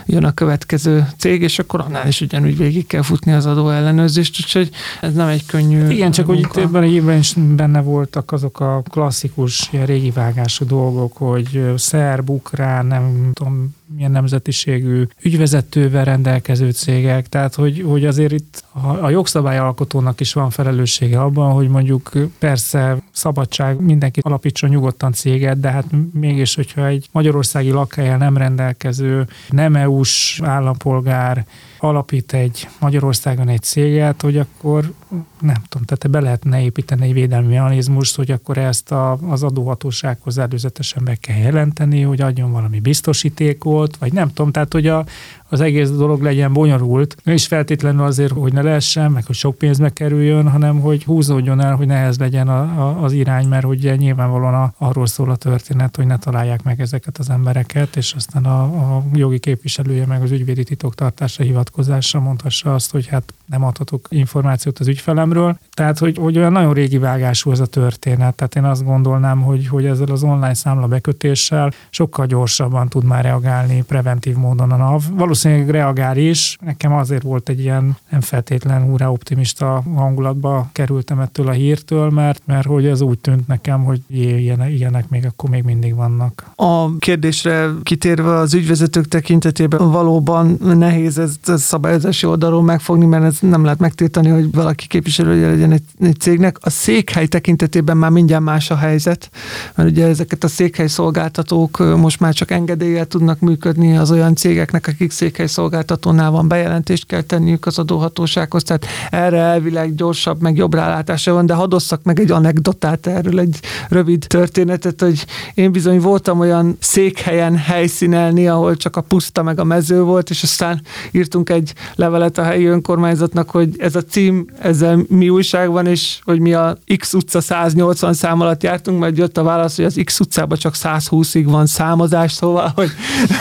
jön 0.05 0.23
a 0.23 0.31
következő 0.31 1.07
cég, 1.17 1.41
és 1.41 1.59
akkor 1.59 1.79
annál 1.79 2.07
is 2.07 2.21
ugyanúgy 2.21 2.57
végig 2.57 2.87
kell 2.87 3.01
futni 3.01 3.31
az 3.31 3.45
adó 3.45 3.69
ellenőrzést, 3.69 4.37
úgyhogy 4.43 4.69
ez 5.01 5.13
nem 5.13 5.27
egy 5.27 5.45
könnyű 5.45 5.89
Igen, 5.89 6.11
csak 6.11 6.25
hogy 6.25 6.39
itt 6.39 6.57
ebben 6.57 6.83
a 6.83 6.85
évben 6.85 7.17
is 7.17 7.33
benne 7.33 7.81
voltak 7.81 8.31
azok 8.31 8.59
a 8.59 8.81
klasszikus, 8.89 9.69
ilyen 9.71 9.85
régi 9.85 10.11
vágású 10.11 10.65
dolgok, 10.65 11.17
hogy 11.17 11.73
szerb, 11.75 12.29
ukrán, 12.29 12.85
nem 12.85 13.29
tudom, 13.33 13.75
milyen 13.95 14.11
nemzetiségű 14.11 15.03
ügyvezetővel 15.21 16.05
rendelkező 16.05 16.71
cégek, 16.71 17.27
tehát 17.27 17.55
hogy, 17.55 17.81
hogy 17.81 18.05
azért 18.05 18.31
itt 18.31 18.63
a, 19.01 19.09
jogszabályalkotónak 19.09 20.19
is 20.19 20.33
van 20.33 20.49
felelőssége 20.49 21.21
abban, 21.21 21.53
hogy 21.53 21.67
mondjuk 21.67 22.11
persze 22.39 22.97
szabadság, 23.11 23.81
mindenki 23.81 24.19
alapítson 24.23 24.69
nyugodtan 24.69 25.11
céget, 25.11 25.59
de 25.59 25.69
hát 25.69 25.85
mégis, 26.13 26.55
hogyha 26.55 26.85
egy 26.85 27.07
magyarországi 27.11 27.69
lakhelyen 27.69 28.17
nem 28.17 28.37
rendelkező, 28.37 29.27
nem 29.49 29.75
EU-s 29.75 30.41
állampolgár 30.43 31.45
alapít 31.79 32.33
egy 32.33 32.67
Magyarországon 32.79 33.47
egy 33.47 33.61
céget, 33.61 34.21
hogy 34.21 34.37
akkor 34.37 34.93
nem 35.41 35.61
tudom, 35.69 35.85
tehát 35.85 36.09
be 36.09 36.19
lehetne 36.19 36.61
építeni 36.61 37.05
egy 37.05 37.13
védelmi 37.13 37.53
mechanizmust, 37.53 38.15
hogy 38.15 38.31
akkor 38.31 38.57
ezt 38.57 38.91
a, 38.91 39.11
az 39.11 39.43
adóhatósághoz 39.43 40.37
előzetesen 40.37 41.03
be 41.03 41.15
kell 41.15 41.37
jelenteni, 41.37 42.01
hogy 42.01 42.21
adjon 42.21 42.51
valami 42.51 42.79
biztosítékot, 42.79 43.97
vagy 43.97 44.13
nem 44.13 44.27
tudom, 44.27 44.51
tehát 44.51 44.73
hogy 44.73 44.87
a, 44.87 45.05
az 45.49 45.61
egész 45.61 45.89
dolog 45.89 46.21
legyen 46.21 46.53
bonyolult, 46.53 47.15
és 47.25 47.47
feltétlenül 47.47 48.05
azért, 48.05 48.31
hogy 48.31 48.53
ne 48.53 48.61
lehessen, 48.61 49.11
meg 49.11 49.25
hogy 49.25 49.35
sok 49.35 49.57
pénzbe 49.57 49.89
kerüljön, 49.89 50.49
hanem 50.49 50.79
hogy 50.79 51.03
húzódjon 51.03 51.61
el, 51.61 51.75
hogy 51.75 51.87
nehez 51.87 52.17
legyen 52.17 52.47
a, 52.47 52.59
a, 52.59 53.03
az 53.03 53.11
irány, 53.11 53.47
mert 53.47 53.65
ugye 53.65 53.95
nyilvánvalóan 53.95 54.53
a, 54.53 54.73
arról 54.77 55.07
szól 55.07 55.29
a 55.29 55.35
történet, 55.35 55.95
hogy 55.95 56.05
ne 56.05 56.17
találják 56.17 56.63
meg 56.63 56.81
ezeket 56.81 57.17
az 57.17 57.29
embereket, 57.29 57.95
és 57.95 58.13
aztán 58.13 58.45
a, 58.45 58.61
a 58.61 59.03
jogi 59.13 59.39
képviselője 59.39 60.05
meg 60.05 60.21
az 60.21 60.31
ügyvédi 60.31 60.63
titoktartásra 60.63 61.43
hivatkozásra 61.43 62.19
mondhassa 62.19 62.73
azt, 62.73 62.91
hogy 62.91 63.07
hát 63.07 63.33
nem 63.45 63.63
adhatok 63.63 64.07
információt 64.09 64.79
az 64.79 64.87
ügyfelemről. 64.87 65.57
Tehát, 65.73 65.97
hogy, 65.97 66.17
hogy 66.17 66.37
olyan 66.37 66.51
nagyon 66.51 66.73
régi 66.73 66.97
vágású 66.97 67.51
ez 67.51 67.59
a 67.59 67.65
történet. 67.65 68.35
Tehát 68.35 68.55
én 68.55 68.63
azt 68.63 68.83
gondolnám, 68.83 69.41
hogy, 69.41 69.67
hogy 69.67 69.85
ezzel 69.85 70.07
az 70.11 70.23
online 70.23 70.53
számla 70.53 70.87
bekötéssel 70.87 71.71
sokkal 71.89 72.25
gyorsabban 72.25 72.87
tud 72.87 73.03
már 73.03 73.23
reagálni 73.23 73.81
preventív 73.81 74.35
módon 74.35 74.71
a 74.71 74.75
NAV. 74.75 75.01
Valószínűleg 75.11 75.36
valószínűleg 75.43 75.75
reagál 75.75 76.17
is. 76.17 76.57
Nekem 76.61 76.93
azért 76.93 77.23
volt 77.23 77.49
egy 77.49 77.59
ilyen 77.59 77.97
nem 78.09 78.21
feltétlen 78.21 78.91
úrá 78.91 79.07
optimista 79.07 79.83
hangulatba 79.95 80.69
kerültem 80.71 81.19
ettől 81.19 81.47
a 81.47 81.51
hírtől, 81.51 82.09
mert, 82.09 82.41
mert 82.45 82.67
hogy 82.67 82.85
ez 82.85 83.01
úgy 83.01 83.19
tűnt 83.19 83.47
nekem, 83.47 83.83
hogy 83.83 84.01
ilyenek, 84.07 84.71
ilyenek 84.71 85.09
még 85.09 85.25
akkor 85.25 85.49
még 85.49 85.63
mindig 85.63 85.95
vannak. 85.95 86.45
A 86.55 86.97
kérdésre 86.97 87.69
kitérve 87.83 88.35
az 88.35 88.53
ügyvezetők 88.53 89.07
tekintetében 89.07 89.91
valóban 89.91 90.57
nehéz 90.61 91.17
ezt 91.17 91.49
a 91.49 91.57
szabályozási 91.57 92.25
oldalról 92.25 92.63
megfogni, 92.63 93.05
mert 93.05 93.23
ez 93.23 93.37
nem 93.39 93.63
lehet 93.63 93.79
megtiltani, 93.79 94.29
hogy 94.29 94.51
valaki 94.51 94.87
képviselője 94.87 95.47
legyen 95.47 95.71
egy, 95.71 95.83
egy 95.99 96.19
cégnek. 96.19 96.57
A 96.61 96.69
székhely 96.69 97.27
tekintetében 97.27 97.97
már 97.97 98.11
mindjárt 98.11 98.43
más 98.43 98.71
a 98.71 98.75
helyzet, 98.75 99.29
mert 99.75 99.89
ugye 99.89 100.07
ezeket 100.07 100.43
a 100.43 100.47
székhely 100.47 100.87
szolgáltatók 100.87 101.95
most 101.97 102.19
már 102.19 102.33
csak 102.33 102.51
engedéllyel 102.51 103.05
tudnak 103.05 103.39
működni 103.39 103.97
az 103.97 104.11
olyan 104.11 104.35
cégeknek, 104.35 104.87
akik 104.87 105.11
székhely 105.11 105.26
szolgáltatónál 105.35 106.31
van 106.31 106.47
bejelentést 106.47 107.05
kell 107.05 107.21
tenniük 107.21 107.65
az 107.65 107.79
adóhatósághoz, 107.79 108.63
tehát 108.63 108.85
erre 109.09 109.37
elvileg 109.37 109.95
gyorsabb, 109.95 110.41
meg 110.41 110.55
jobb 110.55 110.73
rálátása 110.73 111.33
van, 111.33 111.45
de 111.45 111.53
hadosszak 111.53 112.03
meg 112.03 112.19
egy 112.19 112.31
anekdotát 112.31 113.07
erről, 113.07 113.39
egy 113.39 113.59
rövid 113.89 114.25
történetet, 114.27 115.01
hogy 115.01 115.25
én 115.53 115.71
bizony 115.71 115.99
voltam 115.99 116.39
olyan 116.39 116.77
székhelyen 116.79 117.57
helyszínelni, 117.57 118.47
ahol 118.47 118.75
csak 118.75 118.95
a 118.95 119.01
puszta 119.01 119.43
meg 119.43 119.59
a 119.59 119.63
mező 119.63 120.01
volt, 120.01 120.29
és 120.29 120.43
aztán 120.43 120.81
írtunk 121.11 121.49
egy 121.49 121.73
levelet 121.95 122.37
a 122.37 122.43
helyi 122.43 122.65
önkormányzatnak, 122.65 123.49
hogy 123.49 123.69
ez 123.77 123.95
a 123.95 124.01
cím, 124.01 124.45
ezzel 124.59 125.05
mi 125.07 125.29
újság 125.29 125.69
van, 125.69 125.85
és 125.85 126.19
hogy 126.23 126.39
mi 126.39 126.53
a 126.53 126.77
X 126.97 127.13
utca 127.13 127.41
180 127.41 128.13
szám 128.13 128.41
alatt 128.41 128.63
jártunk, 128.63 128.99
majd 128.99 129.17
jött 129.17 129.37
a 129.37 129.43
válasz, 129.43 129.75
hogy 129.75 129.85
az 129.85 130.01
X 130.03 130.19
utcában 130.19 130.57
csak 130.57 130.73
120-ig 130.83 131.43
van 131.45 131.65
számozás, 131.65 132.31
szóval, 132.31 132.71
hogy 132.75 132.89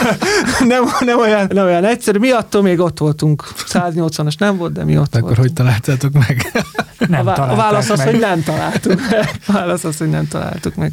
nem, 0.72 0.84
nem, 1.00 1.18
olyan, 1.18 1.46
nem 1.52 1.64
olyan 1.64 1.75
egyszerű. 1.84 2.18
Mi 2.18 2.30
attól 2.30 2.62
még 2.62 2.80
ott 2.80 2.98
voltunk. 2.98 3.44
180-as 3.56 4.38
nem 4.38 4.56
volt, 4.56 4.72
de 4.72 4.84
mi 4.84 4.98
ott 4.98 5.06
Akkor 5.06 5.20
voltunk. 5.20 5.38
hogy 5.38 5.52
találtátok 5.52 6.12
meg? 6.12 6.64
Nem 7.08 7.20
a, 7.20 7.24
vá- 7.24 7.38
a 7.38 7.54
válasz 7.56 7.90
az, 7.90 7.98
meg. 7.98 8.08
hogy 8.08 8.18
nem 8.18 8.42
találtuk 8.42 9.00
meg. 9.10 9.40
A 9.46 9.52
válasz 9.52 9.84
az, 9.84 9.96
hogy 9.96 10.10
nem 10.10 10.28
találtuk 10.28 10.74
meg. 10.74 10.92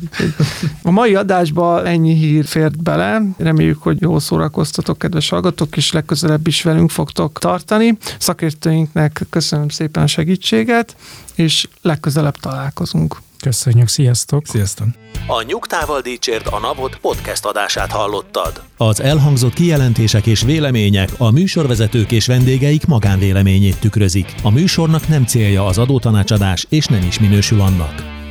A 0.84 0.91
mai 0.91 1.15
adásba 1.15 1.86
ennyi 1.86 2.13
hír 2.13 2.45
fért 2.45 2.84
bele. 2.84 3.21
Reméljük, 3.38 3.81
hogy 3.81 4.01
jól 4.01 4.19
szórakoztatok, 4.19 4.97
kedves 4.97 5.29
hallgatók, 5.29 5.77
és 5.77 5.91
legközelebb 5.91 6.47
is 6.47 6.61
velünk 6.63 6.89
fogtok 6.89 7.39
tartani. 7.39 7.97
Szakértőinknek 8.19 9.21
köszönöm 9.29 9.69
szépen 9.69 10.03
a 10.03 10.07
segítséget, 10.07 10.95
és 11.36 11.67
legközelebb 11.81 12.36
találkozunk. 12.38 13.17
Köszönjük, 13.43 13.87
sziasztok! 13.87 14.45
Sziasztok! 14.45 14.87
A 15.27 15.43
Nyugtával 15.47 16.01
Dícsért 16.01 16.47
a 16.47 16.59
Napot 16.59 16.97
podcast 16.97 17.45
adását 17.45 17.91
hallottad. 17.91 18.61
Az 18.77 19.01
elhangzott 19.01 19.53
kijelentések 19.53 20.25
és 20.25 20.41
vélemények 20.41 21.09
a 21.17 21.31
műsorvezetők 21.31 22.11
és 22.11 22.27
vendégeik 22.27 22.85
magánvéleményét 22.85 23.79
tükrözik. 23.79 24.35
A 24.43 24.49
műsornak 24.49 25.07
nem 25.07 25.25
célja 25.25 25.65
az 25.65 25.77
adótanácsadás, 25.77 26.65
és 26.69 26.85
nem 26.85 27.01
is 27.07 27.19
minősül 27.19 27.61
annak. 27.61 28.22